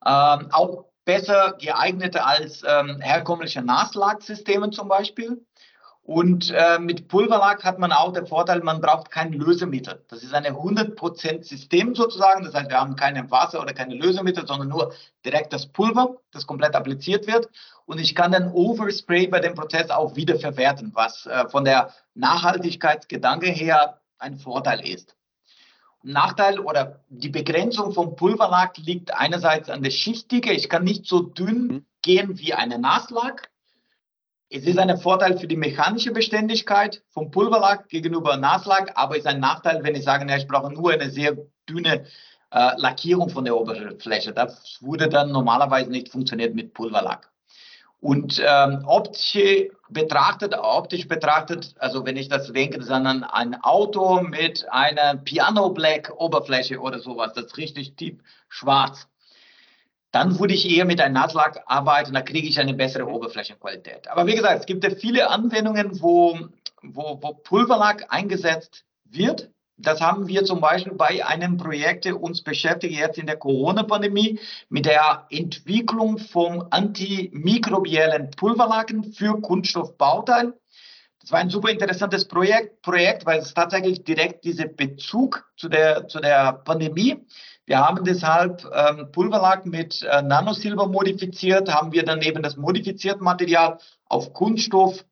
[0.04, 5.44] Ähm, auch besser geeignet als ähm, herkömmliche Nasslagsysteme zum Beispiel.
[6.04, 10.04] Und äh, mit Pulverlack hat man auch den Vorteil, man braucht kein Lösemittel.
[10.08, 12.44] Das ist ein 100% System sozusagen.
[12.44, 14.92] Das heißt, wir haben keine Wasser oder keine Lösemittel, sondern nur
[15.24, 17.48] direkt das Pulver, das komplett appliziert wird.
[17.86, 23.46] Und ich kann den Overspray bei dem Prozess auch wiederverwerten, was äh, von der Nachhaltigkeitsgedanke
[23.46, 25.16] her ein Vorteil ist.
[26.02, 30.52] Nachteil oder die Begrenzung vom Pulverlack liegt einerseits an der Schichtdicke.
[30.52, 31.86] Ich kann nicht so dünn mhm.
[32.02, 33.50] gehen wie eine Nasslack.
[34.56, 39.26] Es ist ein Vorteil für die mechanische Beständigkeit vom Pulverlack gegenüber Nasslack, aber es ist
[39.26, 41.36] ein Nachteil, wenn ich sage, ja, ich brauche nur eine sehr
[41.68, 42.04] dünne
[42.52, 44.32] äh, Lackierung von der Oberfläche.
[44.32, 47.32] Das würde dann normalerweise nicht funktionieren mit Pulverlack.
[47.98, 54.66] Und ähm, optisch betrachtet, optisch betrachtet, also wenn ich das denke, sondern ein Auto mit
[54.70, 59.08] einer Piano Black Oberfläche oder sowas, das ist richtig tief schwarz
[60.14, 64.06] dann würde ich eher mit einem Nasslack arbeiten, da kriege ich eine bessere Oberflächenqualität.
[64.06, 66.38] Aber wie gesagt, es gibt ja viele Anwendungen, wo,
[66.82, 69.50] wo, wo Pulverlack eingesetzt wird.
[69.76, 74.86] Das haben wir zum Beispiel bei einem Projekt, uns beschäftigt jetzt in der Corona-Pandemie mit
[74.86, 80.52] der Entwicklung vom antimikrobiellen Pulverlaken für Kunststoffbauteil.
[81.24, 86.06] Das war ein super interessantes Projekt, Projekt, weil es tatsächlich direkt diesen Bezug zu der,
[86.06, 87.16] zu der Pandemie.
[87.64, 93.24] Wir haben deshalb ähm, Pulverlack mit äh, Nanosilber modifiziert, haben wir dann eben das modifizierte
[93.24, 95.02] Material auf Kunststoff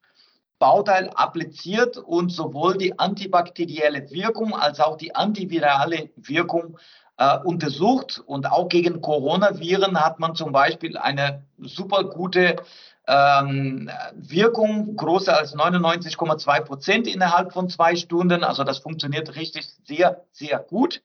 [0.59, 6.77] Bauteil appliziert und sowohl die antibakterielle Wirkung als auch die antivirale Wirkung
[7.23, 8.21] äh, untersucht.
[8.27, 12.57] Und auch gegen Coronaviren hat man zum Beispiel eine super gute
[13.07, 18.43] ähm, Wirkung, größer als 99,2 Prozent innerhalb von zwei Stunden.
[18.43, 21.03] Also das funktioniert richtig sehr, sehr gut.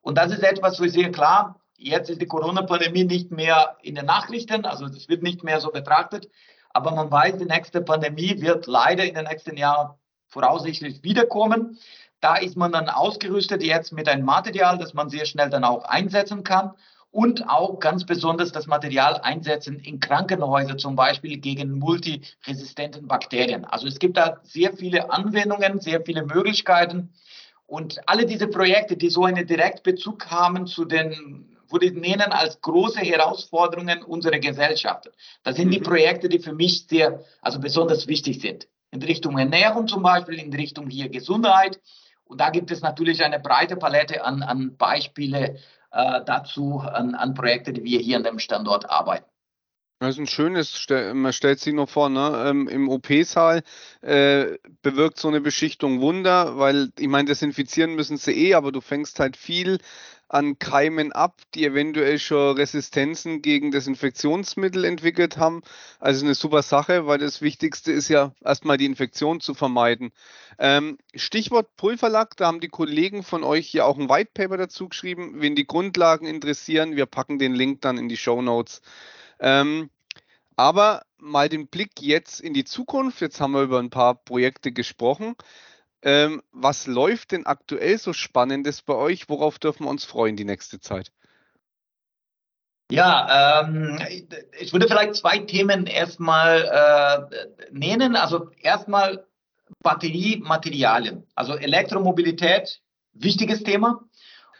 [0.00, 3.94] Und das ist etwas, wo ich sehe, klar, jetzt ist die Corona-Pandemie nicht mehr in
[3.94, 6.30] den Nachrichten, also es wird nicht mehr so betrachtet.
[6.70, 9.94] Aber man weiß, die nächste Pandemie wird leider in den nächsten Jahren
[10.28, 11.78] voraussichtlich wiederkommen.
[12.20, 15.84] Da ist man dann ausgerüstet jetzt mit einem Material, das man sehr schnell dann auch
[15.84, 16.72] einsetzen kann
[17.10, 23.64] und auch ganz besonders das Material einsetzen in Krankenhäusern, zum Beispiel gegen multiresistenten Bakterien.
[23.64, 27.12] Also es gibt da sehr viele Anwendungen, sehr viele Möglichkeiten.
[27.66, 32.60] Und alle diese Projekte, die so einen Direktbezug haben zu den würde ich nennen als
[32.60, 35.10] große Herausforderungen unserer Gesellschaft.
[35.42, 35.84] Das sind die mhm.
[35.84, 38.68] Projekte, die für mich sehr, also besonders wichtig sind.
[38.90, 41.78] In Richtung Ernährung zum Beispiel, in Richtung hier Gesundheit.
[42.28, 45.56] Und da gibt es natürlich eine breite Palette an, an Beispiele
[45.90, 49.27] äh, dazu, an, an Projekte, die wir hier an dem Standort arbeiten.
[50.00, 52.44] Das ist ein schönes, man stellt sich nur vor, ne?
[52.46, 53.64] Ähm, im OP-Saal
[54.00, 58.80] äh, bewirkt so eine Beschichtung Wunder, weil ich meine, desinfizieren müssen sie eh, aber du
[58.80, 59.78] fängst halt viel
[60.28, 65.62] an Keimen ab, die eventuell schon Resistenzen gegen Desinfektionsmittel entwickelt haben.
[65.98, 70.12] Also eine super Sache, weil das Wichtigste ist ja erstmal die Infektion zu vermeiden.
[70.60, 74.88] Ähm, Stichwort Pulverlack, da haben die Kollegen von euch ja auch ein White Paper dazu
[74.88, 75.40] geschrieben.
[75.40, 78.82] Wen die Grundlagen interessieren, wir packen den Link dann in die Show Notes.
[79.40, 79.90] Ähm,
[80.56, 83.20] aber mal den Blick jetzt in die Zukunft.
[83.20, 85.34] Jetzt haben wir über ein paar Projekte gesprochen.
[86.02, 89.28] Ähm, was läuft denn aktuell so Spannendes bei euch?
[89.28, 91.12] Worauf dürfen wir uns freuen die nächste Zeit?
[92.90, 93.98] Ja, ähm,
[94.58, 98.16] ich würde vielleicht zwei Themen erstmal äh, nennen.
[98.16, 99.26] Also erstmal
[99.82, 102.80] Batteriematerialien, also Elektromobilität,
[103.12, 104.07] wichtiges Thema.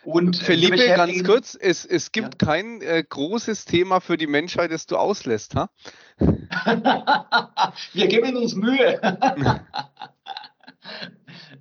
[0.05, 2.47] Und Felipe, ganz kurz, es, es gibt ja.
[2.47, 5.71] kein äh, großes Thema für die Menschheit, das du auslässt, ha?
[7.93, 9.01] Wir geben uns Mühe.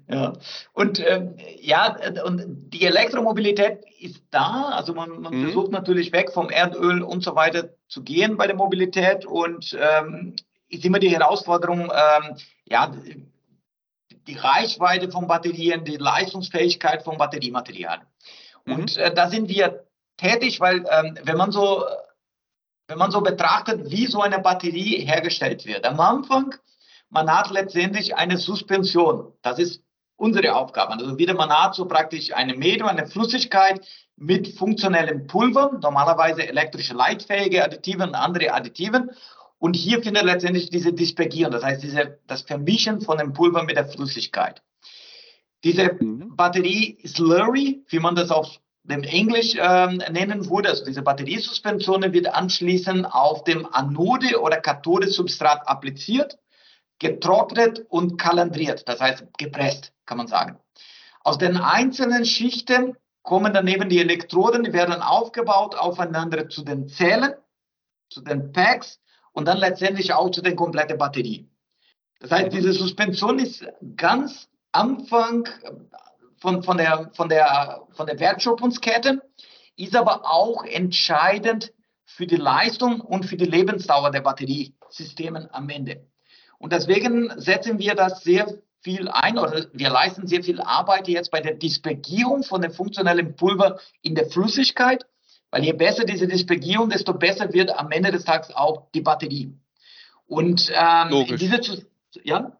[0.10, 0.34] Ja,
[0.72, 4.70] und ähm, ja, und die Elektromobilität ist da.
[4.70, 5.44] Also man, man mhm.
[5.46, 10.38] versucht natürlich weg vom Erdöl und so weiter zu gehen bei der Mobilität und ähm,
[10.70, 12.38] ist immer die Herausforderung, ähm,
[12.70, 12.94] ja,
[14.28, 18.00] die Reichweite von Batterien, die Leistungsfähigkeit von Batteriematerial.
[18.68, 18.74] Mhm.
[18.74, 19.86] Und äh, da sind wir
[20.18, 21.84] tätig, weil ähm, wenn man so
[22.88, 25.86] wenn man so betrachtet, wie so eine Batterie hergestellt wird.
[25.86, 26.56] Am Anfang,
[27.10, 29.34] man hat letztendlich eine Suspension.
[29.42, 29.84] Das ist
[30.16, 30.94] unsere Aufgabe.
[30.94, 36.94] Also wieder man hat so praktisch eine Medium, eine Flüssigkeit mit funktionellem Pulver, normalerweise elektrische
[36.94, 39.12] leitfähige Additiven und andere Additiven.
[39.60, 43.76] Und hier findet letztendlich diese Dispergierung, das heißt diese, das Vermischen von dem Pulver mit
[43.76, 44.62] der Flüssigkeit.
[45.64, 46.36] Diese mhm.
[46.36, 52.34] Batterie Slurry, wie man das auf dem Englisch ähm, nennen würde, also diese Batteriesuspension wird
[52.34, 56.38] anschließend auf dem Anode- oder Kathode-Substrat appliziert
[57.00, 60.58] getrocknet und kalandriert, das heißt gepresst, kann man sagen.
[61.24, 67.34] Aus den einzelnen Schichten kommen daneben die Elektroden, die werden aufgebaut aufeinander zu den Zellen,
[68.10, 69.00] zu den Packs
[69.34, 71.50] und dann letztendlich auch zu der kompletten Batterie.
[72.20, 73.66] Das heißt, diese Suspension ist
[73.96, 75.48] ganz Anfang
[76.38, 79.22] von, von, der, von, der, von der Wertschöpfungskette,
[79.76, 81.74] ist aber auch entscheidend
[82.06, 86.08] für die Leistung und für die Lebensdauer der Batteriesystemen am Ende.
[86.58, 88.48] Und deswegen setzen wir das sehr
[88.82, 93.36] viel ein oder wir leisten sehr viel Arbeit jetzt bei der Dispergierung von dem funktionellen
[93.36, 95.06] Pulver in der Flüssigkeit,
[95.52, 99.54] weil je besser diese Dispergierung, desto besser wird am Ende des Tages auch die Batterie.
[100.26, 101.40] Und ähm, logisch.
[101.40, 101.86] Diese,
[102.24, 102.58] ja?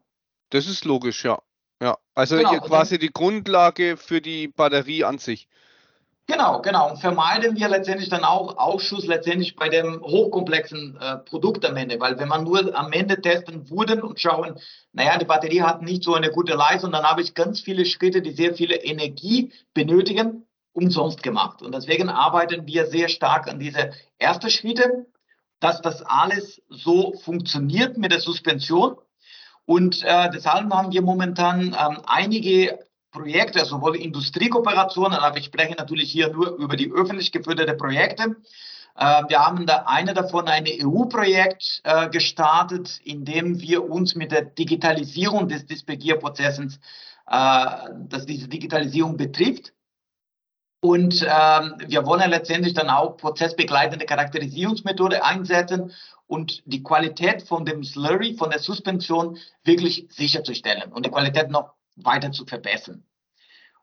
[0.50, 1.42] Das ist logisch, ja.
[1.82, 5.48] Ja, also genau, quasi die Grundlage für die Batterie an sich.
[6.30, 6.90] Genau, genau.
[6.90, 12.02] Und vermeiden wir letztendlich dann auch Ausschuss letztendlich bei dem hochkomplexen äh, Produkt am Ende,
[12.02, 14.60] weil wenn man nur am Ende testen würde und schauen,
[14.92, 18.22] naja, die Batterie hat nicht so eine gute Leistung, dann habe ich ganz viele Schritte,
[18.22, 21.62] die sehr viele Energie benötigen, umsonst gemacht.
[21.62, 25.06] Und deswegen arbeiten wir sehr stark an diese ersten Schritte,
[25.62, 28.98] dass das alles so funktioniert mit der Suspension.
[29.68, 32.80] Und äh, deshalb haben wir momentan ähm, einige
[33.12, 38.38] Projekte, sowohl Industriekooperationen, aber ich spreche natürlich hier nur über die öffentlich geführte Projekte.
[38.96, 44.32] Äh, wir haben da eine davon, ein EU-Projekt äh, gestartet, in dem wir uns mit
[44.32, 46.80] der Digitalisierung des Dispegierprozesses,
[47.30, 47.66] äh,
[48.08, 49.74] dass diese Digitalisierung betrifft.
[50.80, 55.92] Und ähm, wir wollen letztendlich dann auch prozessbegleitende Charakterisierungsmethode einsetzen
[56.28, 61.74] und die Qualität von dem Slurry, von der Suspension wirklich sicherzustellen und die Qualität noch
[61.96, 63.04] weiter zu verbessern.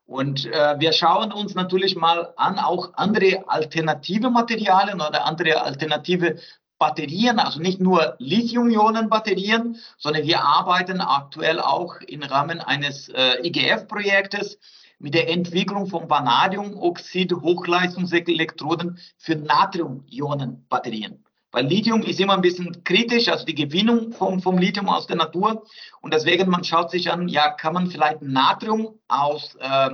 [0.06, 6.38] Und äh, wir schauen uns natürlich mal an auch andere alternative Materialien oder andere alternative
[6.78, 14.58] Batterien, also nicht nur Lithium-Ionen-Batterien, sondern wir arbeiten aktuell auch im Rahmen eines äh, IGF-Projektes
[14.98, 21.24] mit der Entwicklung von Vanadiumoxid-Hochleistungselektroden für Natrium-Ionen-Batterien.
[21.54, 25.16] Weil Lithium ist immer ein bisschen kritisch, also die Gewinnung vom, vom Lithium aus der
[25.16, 25.62] Natur.
[26.00, 29.90] Und deswegen, man schaut sich an, ja, kann man vielleicht Natrium aus, äh,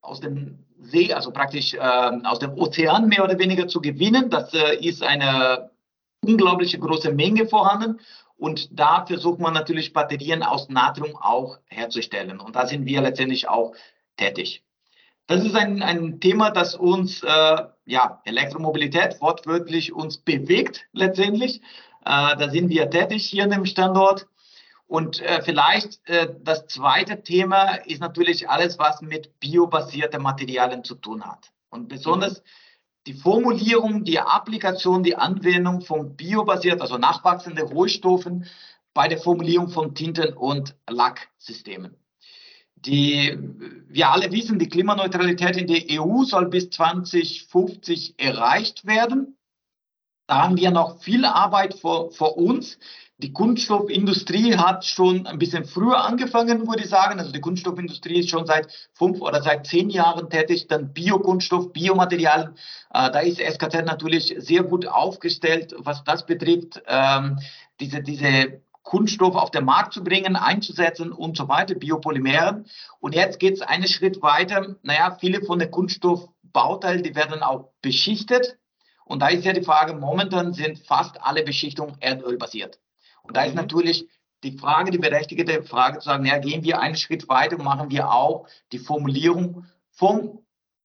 [0.00, 4.30] aus dem See, also praktisch äh, aus dem Ozean mehr oder weniger zu gewinnen.
[4.30, 5.70] Das äh, ist eine
[6.22, 8.00] unglaubliche große Menge vorhanden.
[8.36, 12.40] Und da versucht man natürlich Batterien aus Natrium auch herzustellen.
[12.40, 13.74] Und da sind wir letztendlich auch
[14.16, 14.62] tätig.
[15.26, 21.60] Das ist ein, ein Thema, das uns, äh, ja, Elektromobilität wortwörtlich uns bewegt letztendlich.
[22.04, 24.26] Äh, da sind wir tätig hier in dem Standort.
[24.86, 30.94] Und äh, vielleicht äh, das zweite Thema ist natürlich alles, was mit biobasierten Materialien zu
[30.94, 31.50] tun hat.
[31.70, 32.42] Und besonders
[33.06, 38.46] die Formulierung, die Applikation, die Anwendung von biobasierten, also nachwachsenden Rohstoffen
[38.94, 41.96] bei der Formulierung von Tinten- und Lacksystemen.
[42.74, 43.36] Die,
[43.88, 49.36] wir alle wissen, die Klimaneutralität in der EU soll bis 2050 erreicht werden.
[50.26, 52.78] Da haben wir noch viel Arbeit vor, vor uns.
[53.18, 57.18] Die Kunststoffindustrie hat schon ein bisschen früher angefangen, würde ich sagen.
[57.18, 60.68] Also die Kunststoffindustrie ist schon seit fünf oder seit zehn Jahren tätig.
[60.68, 62.50] Dann Biokunststoff, Biomaterialien.
[62.92, 66.82] Äh, da ist SKZ natürlich sehr gut aufgestellt, was das betrifft.
[66.86, 67.38] Ähm,
[67.80, 72.66] diese, diese Kunststoff auf den Markt zu bringen, einzusetzen und so weiter, Biopolymeren.
[73.00, 74.76] Und jetzt geht es einen Schritt weiter.
[74.82, 78.58] Naja, viele von den Kunststoffbauteilen, die werden auch beschichtet.
[79.06, 82.78] Und da ist ja die Frage, momentan sind fast alle Beschichtungen erdölbasiert.
[83.26, 83.60] Und da ist mhm.
[83.60, 84.08] natürlich
[84.42, 87.90] die Frage, die berechtigte Frage zu sagen, ja, gehen wir einen Schritt weiter und machen
[87.90, 90.40] wir auch die Formulierung vom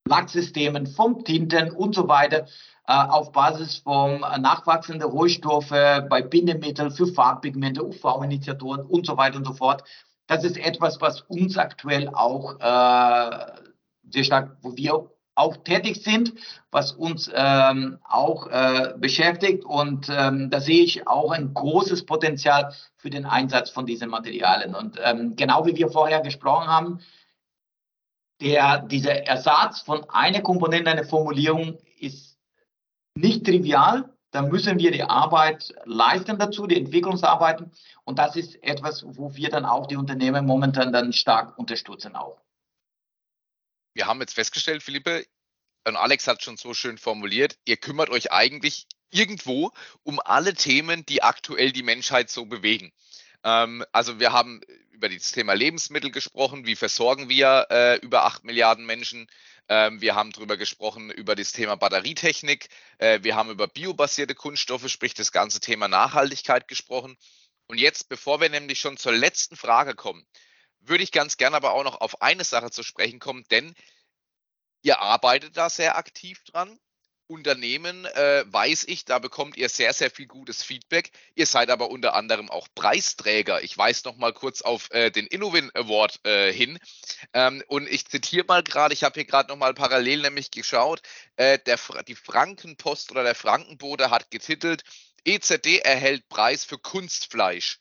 [0.08, 2.48] Lacksystemen, vom Tinten und so weiter
[2.88, 9.38] äh, auf Basis von äh, nachwachsenden Rohstoffe bei Bindemitteln für Farbpigmente, UV-Initiatoren und so weiter
[9.38, 9.84] und so fort.
[10.28, 13.62] Das ist etwas, was uns aktuell auch äh,
[14.10, 16.34] sehr stark, wo wir auch tätig sind,
[16.72, 19.64] was uns ähm, auch äh, beschäftigt.
[19.66, 24.76] Und ähm, da sehe ich auch ein großes Potenzial für den Einsatz von diesen Materialien.
[24.76, 27.00] Und ähm, genau wie wir vorher gesprochen haben,
[28.42, 32.38] der, dieser Ersatz von einer Komponente, einer Formulierung ist
[33.16, 34.10] nicht trivial.
[34.32, 37.72] Da müssen wir die Arbeit leisten dazu, die Entwicklungsarbeiten.
[38.04, 42.42] Und das ist etwas, wo wir dann auch die Unternehmen momentan dann stark unterstützen auch.
[43.94, 45.26] Wir haben jetzt festgestellt, Philippe,
[45.86, 49.72] und Alex hat schon so schön formuliert, ihr kümmert euch eigentlich irgendwo
[50.04, 52.92] um alle Themen, die aktuell die Menschheit so bewegen.
[53.44, 58.44] Ähm, also wir haben über das Thema Lebensmittel gesprochen, wie versorgen wir äh, über acht
[58.44, 59.28] Milliarden Menschen.
[59.68, 62.70] Ähm, wir haben darüber gesprochen, über das Thema Batterietechnik.
[63.00, 67.18] Äh, wir haben über biobasierte Kunststoffe, sprich das ganze Thema Nachhaltigkeit gesprochen.
[67.68, 70.26] Und jetzt, bevor wir nämlich schon zur letzten Frage kommen,
[70.82, 73.74] würde ich ganz gerne aber auch noch auf eine Sache zu sprechen kommen, denn
[74.82, 76.80] ihr arbeitet da sehr aktiv dran.
[77.32, 81.12] Unternehmen äh, weiß ich, da bekommt ihr sehr, sehr viel gutes Feedback.
[81.34, 83.64] Ihr seid aber unter anderem auch Preisträger.
[83.64, 86.78] Ich weise noch mal kurz auf äh, den Innovin Award äh, hin.
[87.34, 91.02] Ähm, und ich zitiere mal gerade, ich habe hier gerade noch mal parallel nämlich geschaut,
[91.38, 94.84] äh, der, die Frankenpost oder der Frankenbode hat getitelt,
[95.24, 97.80] EZD erhält Preis für Kunstfleisch.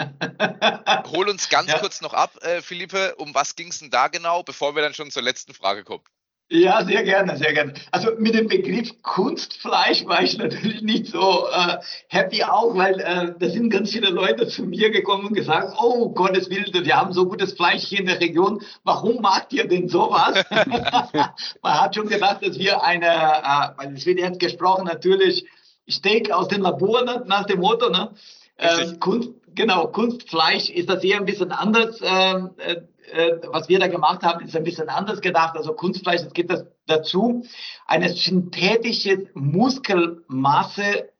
[1.12, 1.78] Hol uns ganz ja.
[1.78, 4.94] kurz noch ab, äh, Philippe, um was ging es denn da genau, bevor wir dann
[4.94, 6.04] schon zur letzten Frage kommen?
[6.52, 7.74] Ja, sehr gerne, sehr gerne.
[7.92, 11.76] Also mit dem Begriff Kunstfleisch war ich natürlich nicht so äh,
[12.08, 16.08] happy auch, weil äh, da sind ganz viele Leute zu mir gekommen und gesagt, oh
[16.08, 19.88] Gottes Willen, wir haben so gutes Fleisch hier in der Region, warum macht ihr denn
[19.88, 20.44] sowas?
[21.62, 25.46] Man hat schon gedacht, dass wir eine, äh, weil es wird jetzt gesprochen natürlich,
[25.88, 28.12] Steak aus dem Labor ne, nach dem Motto, ne?
[28.58, 32.00] Ähm, Kunst, genau, Kunstfleisch ist das eher ein bisschen anders.
[32.02, 32.82] Ähm, äh,
[33.12, 35.56] äh, was wir da gemacht haben, ist ein bisschen anders gedacht.
[35.56, 37.44] Also Kunstfleisch, es geht das dazu,
[37.86, 41.10] eine synthetische Muskelmasse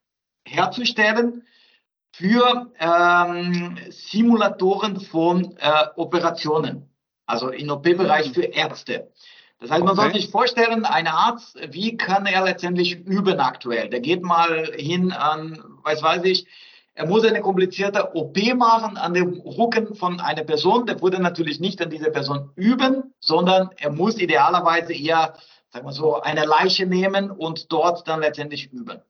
[0.44, 1.44] herzustellen
[2.12, 6.90] für ähm, Simulatoren von äh, Operationen,
[7.26, 9.10] also im OP-Bereich für Ärzte.
[9.60, 10.10] Das heißt, man okay.
[10.10, 13.90] soll sich vorstellen, ein Arzt, wie kann er letztendlich üben aktuell?
[13.90, 16.46] Der geht mal hin an, weiß weiß ich,
[17.00, 20.84] er muss eine komplizierte OP machen an dem Rücken von einer Person.
[20.84, 25.32] Der würde natürlich nicht an dieser Person üben, sondern er muss idealerweise eher,
[25.70, 29.00] sagen wir so, eine Leiche nehmen und dort dann letztendlich üben.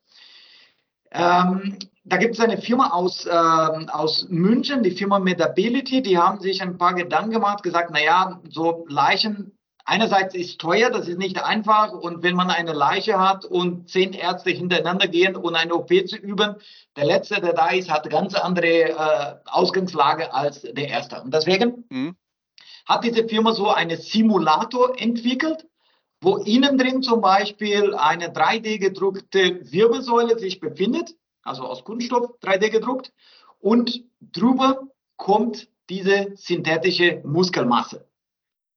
[1.11, 6.38] Ähm, da gibt es eine Firma aus, äh, aus München, die Firma Medability, die haben
[6.38, 9.59] sich ein paar Gedanken gemacht, gesagt, naja, so Leichen
[9.91, 11.93] einerseits ist teuer, das ist nicht einfach.
[11.93, 16.16] Und wenn man eine Leiche hat und zehn Ärzte hintereinander gehen und eine OP zu
[16.16, 16.55] üben,
[16.97, 21.20] der Letzte, der da ist, hat ganz andere äh, Ausgangslage als der Erste.
[21.20, 22.16] Und deswegen mhm.
[22.86, 25.66] hat diese Firma so einen Simulator entwickelt,
[26.20, 32.70] wo innen drin zum Beispiel eine 3D gedruckte Wirbelsäule sich befindet, also aus Kunststoff 3D
[32.70, 33.12] gedruckt,
[33.59, 34.82] und drüber
[35.16, 38.09] kommt diese synthetische Muskelmasse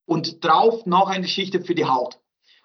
[0.06, 2.18] und drauf noch eine Schicht für die Haut.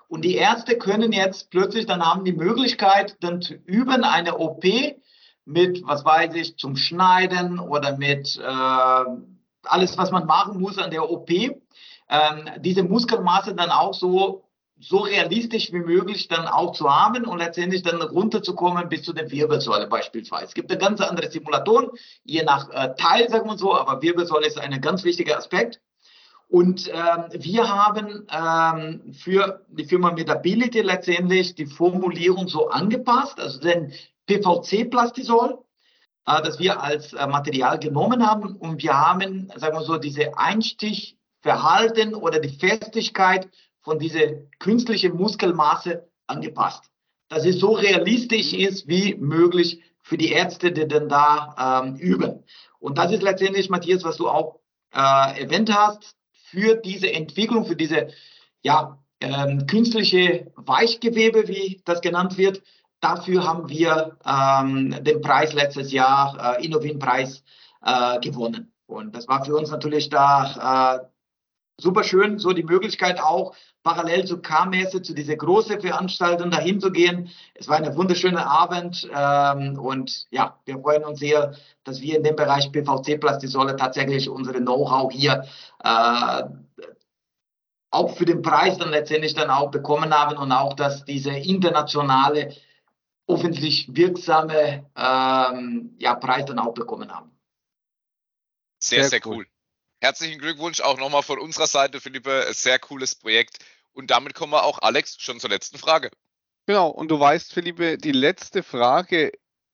[0.08, 4.64] Und die Ärzte können jetzt plötzlich, dann haben die Möglichkeit, dann zu üben, eine OP
[5.46, 9.06] mit, was weiß ich, zum Schneiden oder mit äh,
[9.64, 14.46] alles, was man machen muss an der OP, ähm, diese Muskelmasse dann auch so,
[14.80, 19.30] so realistisch wie möglich dann auch zu haben und letztendlich dann runterzukommen bis zu der
[19.30, 20.46] Wirbelsäule beispielsweise.
[20.46, 21.92] Es gibt eine ganz andere Simulation,
[22.24, 25.82] je nach äh, Teil, sagen wir so, aber Wirbelsäule ist ein ganz wichtiger Aspekt.
[26.50, 33.60] Und ähm, wir haben ähm, für die Firma Metability letztendlich die Formulierung so angepasst, also
[33.60, 33.94] den
[34.26, 35.60] PVC-Plastisol,
[36.26, 38.56] äh, das wir als äh, Material genommen haben.
[38.56, 43.48] Und wir haben, sagen wir so, diese Einstichverhalten oder die Festigkeit
[43.82, 46.86] von dieser künstlichen Muskelmasse angepasst.
[47.28, 52.44] Dass es so realistisch ist wie möglich für die Ärzte, die dann da ähm, üben.
[52.80, 54.62] Und das ist letztendlich, Matthias, was du auch
[54.96, 56.16] äh, erwähnt hast
[56.52, 58.10] für diese Entwicklung, für diese
[58.62, 62.62] ja, ähm, künstliche Weichgewebe, wie das genannt wird.
[63.02, 67.44] Dafür haben wir ähm, den Preis letztes Jahr, äh, Innovin-Preis,
[67.86, 68.74] äh, gewonnen.
[68.88, 71.06] Und das war für uns natürlich da äh,
[71.80, 76.92] super schön, so die Möglichkeit auch parallel zu K-Messe, zu dieser großen Veranstaltung dahin zu
[76.92, 77.30] gehen.
[77.56, 82.24] Es war ein wunderschöner Abend ähm, und ja, wir freuen uns sehr, dass wir in
[82.24, 85.46] dem Bereich PVC-Plastisole tatsächlich unsere Know-how hier
[85.84, 86.44] äh,
[87.92, 92.56] auch für den Preis dann letztendlich dann auch bekommen haben und auch, dass diese internationale,
[93.26, 97.32] offensichtlich wirksame ähm, ja, Preis dann auch bekommen haben.
[98.80, 99.38] Sehr, sehr, sehr cool.
[99.38, 99.48] cool.
[100.02, 102.48] Herzlichen Glückwunsch auch nochmal von unserer Seite, Philippe.
[102.52, 103.60] Sehr cooles Projekt.
[103.92, 106.10] Und damit kommen wir auch, Alex, schon zur letzten Frage.
[106.68, 109.32] Genau, und du weißt, Philippe, die letzte Frage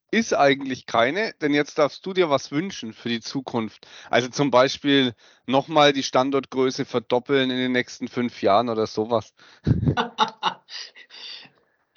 [0.10, 3.86] ist eigentlich keine, denn jetzt darfst du dir was wünschen für die Zukunft.
[4.10, 5.14] Also zum Beispiel
[5.46, 9.34] nochmal die Standortgröße verdoppeln in den nächsten fünf Jahren oder sowas.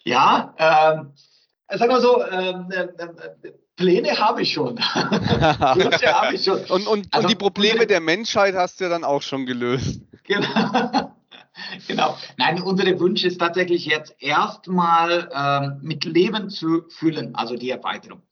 [0.05, 1.15] ja, ähm,
[1.69, 4.77] sagen wir so, ähm, äh, äh, Pläne habe ich schon.
[4.77, 6.59] Wünsche habe ich schon.
[6.65, 10.01] Und, und, also, und die Probleme der Menschheit hast du ja dann auch schon gelöst.
[10.25, 10.49] Genau.
[11.87, 12.17] genau.
[12.37, 18.23] Nein, unsere Wunsch ist tatsächlich jetzt erstmal ähm, mit Leben zu füllen, also die Erweiterung.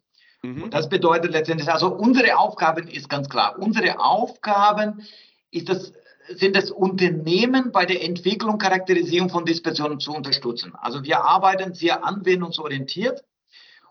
[0.42, 0.64] Mhm.
[0.64, 3.56] Und das bedeutet letztendlich, also unsere Aufgaben ist ganz klar.
[3.56, 5.06] Unsere Aufgaben
[5.52, 5.92] ist das,
[6.28, 10.74] sind das Unternehmen bei der Entwicklung, Charakterisierung von Dispersionen zu unterstützen.
[10.74, 13.22] Also wir arbeiten sehr anwendungsorientiert.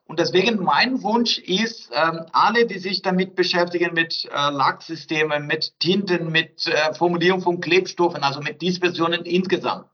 [0.08, 5.80] Und deswegen mein Wunsch ist, ähm, alle, die sich damit beschäftigen, mit äh, Lacksystemen, mit
[5.80, 9.88] Tinten, mit äh, Formulierung von Klebstoffen, also mit Dispersionen insgesamt,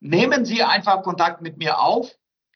[0.00, 2.10] nehmen Sie einfach Kontakt mit mir auf,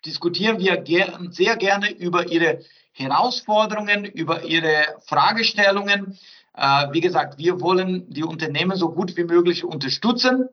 [0.07, 2.61] diskutieren wir ger sehr gerne über Ihre
[2.92, 6.18] Herausforderungen, über Ihre Fragestellungen.
[6.55, 10.49] Äh, wie gesagt, wir wollen die Unternehmen so gut wie möglich unterstützen.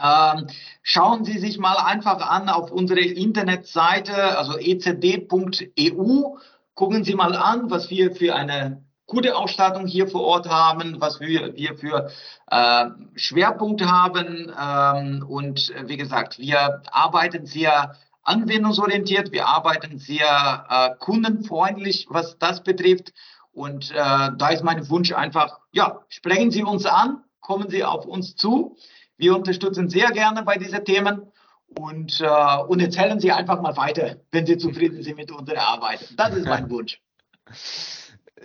[0.00, 0.46] Ähm,
[0.82, 6.36] schauen Sie sich mal einfach an auf unsere Internetseite, also ecd.eu.
[6.74, 11.20] Gucken Sie mal an, was wir für eine gute Ausstattung hier vor Ort haben, was
[11.20, 12.10] wir, wir für
[12.50, 14.50] äh, Schwerpunkte haben.
[14.58, 22.38] Ähm, und äh, wie gesagt, wir arbeiten sehr anwendungsorientiert, wir arbeiten sehr äh, kundenfreundlich, was
[22.38, 23.12] das betrifft.
[23.52, 28.06] Und äh, da ist mein Wunsch einfach, ja, sprechen Sie uns an, kommen Sie auf
[28.06, 28.76] uns zu.
[29.22, 31.32] Wir unterstützen sehr gerne bei diesen Themen
[31.78, 36.12] und, äh, und erzählen Sie einfach mal weiter, wenn Sie zufrieden sind mit unserer Arbeit.
[36.16, 37.00] Das ist mein Wunsch.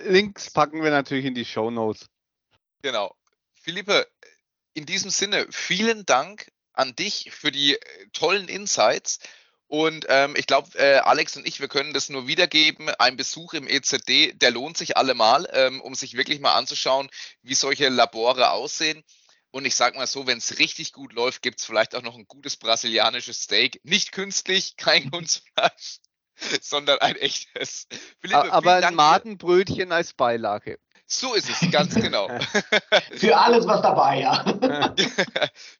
[0.05, 2.05] Links packen wir natürlich in die Show Notes.
[2.83, 3.15] Genau.
[3.55, 4.05] Philippe,
[4.75, 7.79] in diesem Sinne, vielen Dank an dich für die äh,
[8.13, 9.17] tollen Insights.
[9.65, 12.89] Und ähm, ich glaube, äh, Alex und ich, wir können das nur wiedergeben.
[12.99, 17.09] Ein Besuch im EZD, der lohnt sich allemal, ähm, um sich wirklich mal anzuschauen,
[17.41, 19.03] wie solche Labore aussehen.
[19.57, 22.15] Und ich sage mal so, wenn es richtig gut läuft, gibt es vielleicht auch noch
[22.15, 23.81] ein gutes brasilianisches Steak.
[23.83, 25.97] Nicht künstlich, kein Kunstfleisch,
[26.61, 27.87] sondern ein echtes.
[28.21, 30.77] Philippe, Aber ein Madenbrötchen als Beilage.
[31.07, 32.27] So ist es, ganz genau.
[33.13, 34.43] für alles was dabei, ja.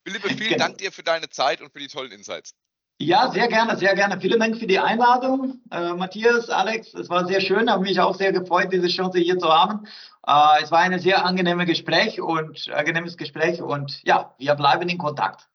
[0.03, 0.57] Philippe, vielen genau.
[0.57, 2.55] Dank dir für deine Zeit und für die tollen Insights.
[2.99, 4.19] Ja, sehr gerne, sehr gerne.
[4.19, 6.95] Vielen Dank für die Einladung, äh, Matthias, Alex.
[6.95, 9.85] Es war sehr schön, habe mich auch sehr gefreut, diese Chance hier zu haben.
[10.25, 14.97] Äh, es war ein sehr angenehmes Gespräch und angenehmes Gespräch und ja, wir bleiben in
[14.97, 15.47] Kontakt.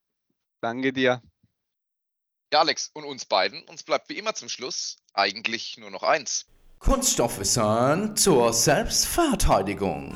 [0.61, 1.21] Danke dir.
[2.53, 3.61] Ja, Alex und uns beiden.
[3.63, 6.45] Uns bleibt wie immer zum Schluss eigentlich nur noch eins.
[6.79, 10.15] Kunststoffwissen zur Selbstverteidigung.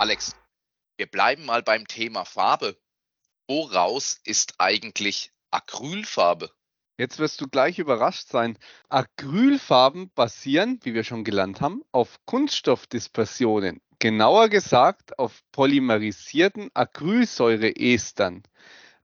[0.00, 0.36] Alex,
[0.96, 2.76] wir bleiben mal beim Thema Farbe.
[3.48, 6.52] Woraus ist eigentlich Acrylfarbe?
[6.98, 8.58] Jetzt wirst du gleich überrascht sein.
[8.88, 13.80] Acrylfarben basieren, wie wir schon gelernt haben, auf Kunststoffdispersionen.
[13.98, 18.44] Genauer gesagt auf polymerisierten Acrylsäureestern.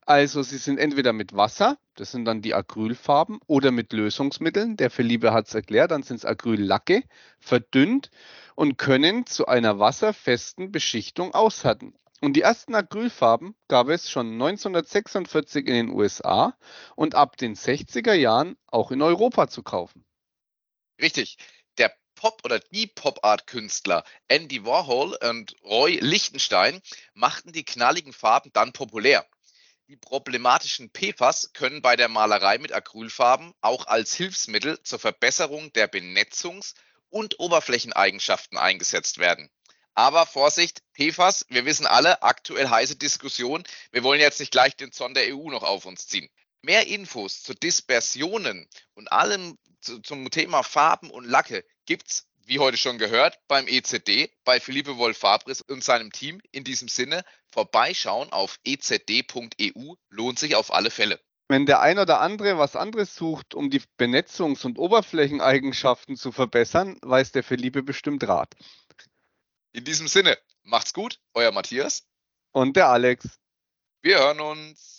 [0.07, 4.91] Also sie sind entweder mit Wasser, das sind dann die Acrylfarben, oder mit Lösungsmitteln, der
[4.91, 7.05] Philippe hat es erklärt, dann sind es Acryllacke,
[7.39, 8.11] verdünnt
[8.55, 11.95] und können zu einer wasserfesten Beschichtung aushärten.
[12.21, 16.57] Und die ersten Acrylfarben gab es schon 1946 in den USA
[16.97, 20.05] und ab den 60er Jahren auch in Europa zu kaufen.
[21.01, 21.39] Richtig.
[21.79, 26.81] Der Pop- oder die Pop-Art-Künstler Andy Warhol und Roy Lichtenstein
[27.15, 29.27] machten die knalligen Farben dann populär.
[29.89, 35.93] Die problematischen PFAS können bei der Malerei mit Acrylfarben auch als Hilfsmittel zur Verbesserung der
[35.93, 36.75] Benetzungs-
[37.11, 39.51] und Oberflächeneigenschaften eingesetzt werden.
[39.95, 43.63] Aber Vorsicht, PFAS, wir wissen alle, aktuell heiße Diskussion.
[43.93, 46.31] Wir wollen jetzt nicht gleich den Zorn der EU noch auf uns ziehen.
[46.63, 52.77] Mehr Infos zu Dispersionen und allem zu, zum Thema Farben und Lacke gibt's, wie heute
[52.77, 56.41] schon gehört, beim EZD, bei Philippe Wolf-Fabris und seinem Team.
[56.53, 61.21] In diesem Sinne, vorbeischauen auf ezd.eu lohnt sich auf alle Fälle.
[61.49, 66.99] Wenn der ein oder andere was anderes sucht, um die Benetzungs- und Oberflächeneigenschaften zu verbessern,
[67.03, 68.55] weiß der Philippe bestimmt Rat.
[69.73, 72.07] In diesem Sinne, macht's gut, euer Matthias.
[72.53, 73.41] Und der Alex.
[74.01, 74.94] Wir hören uns.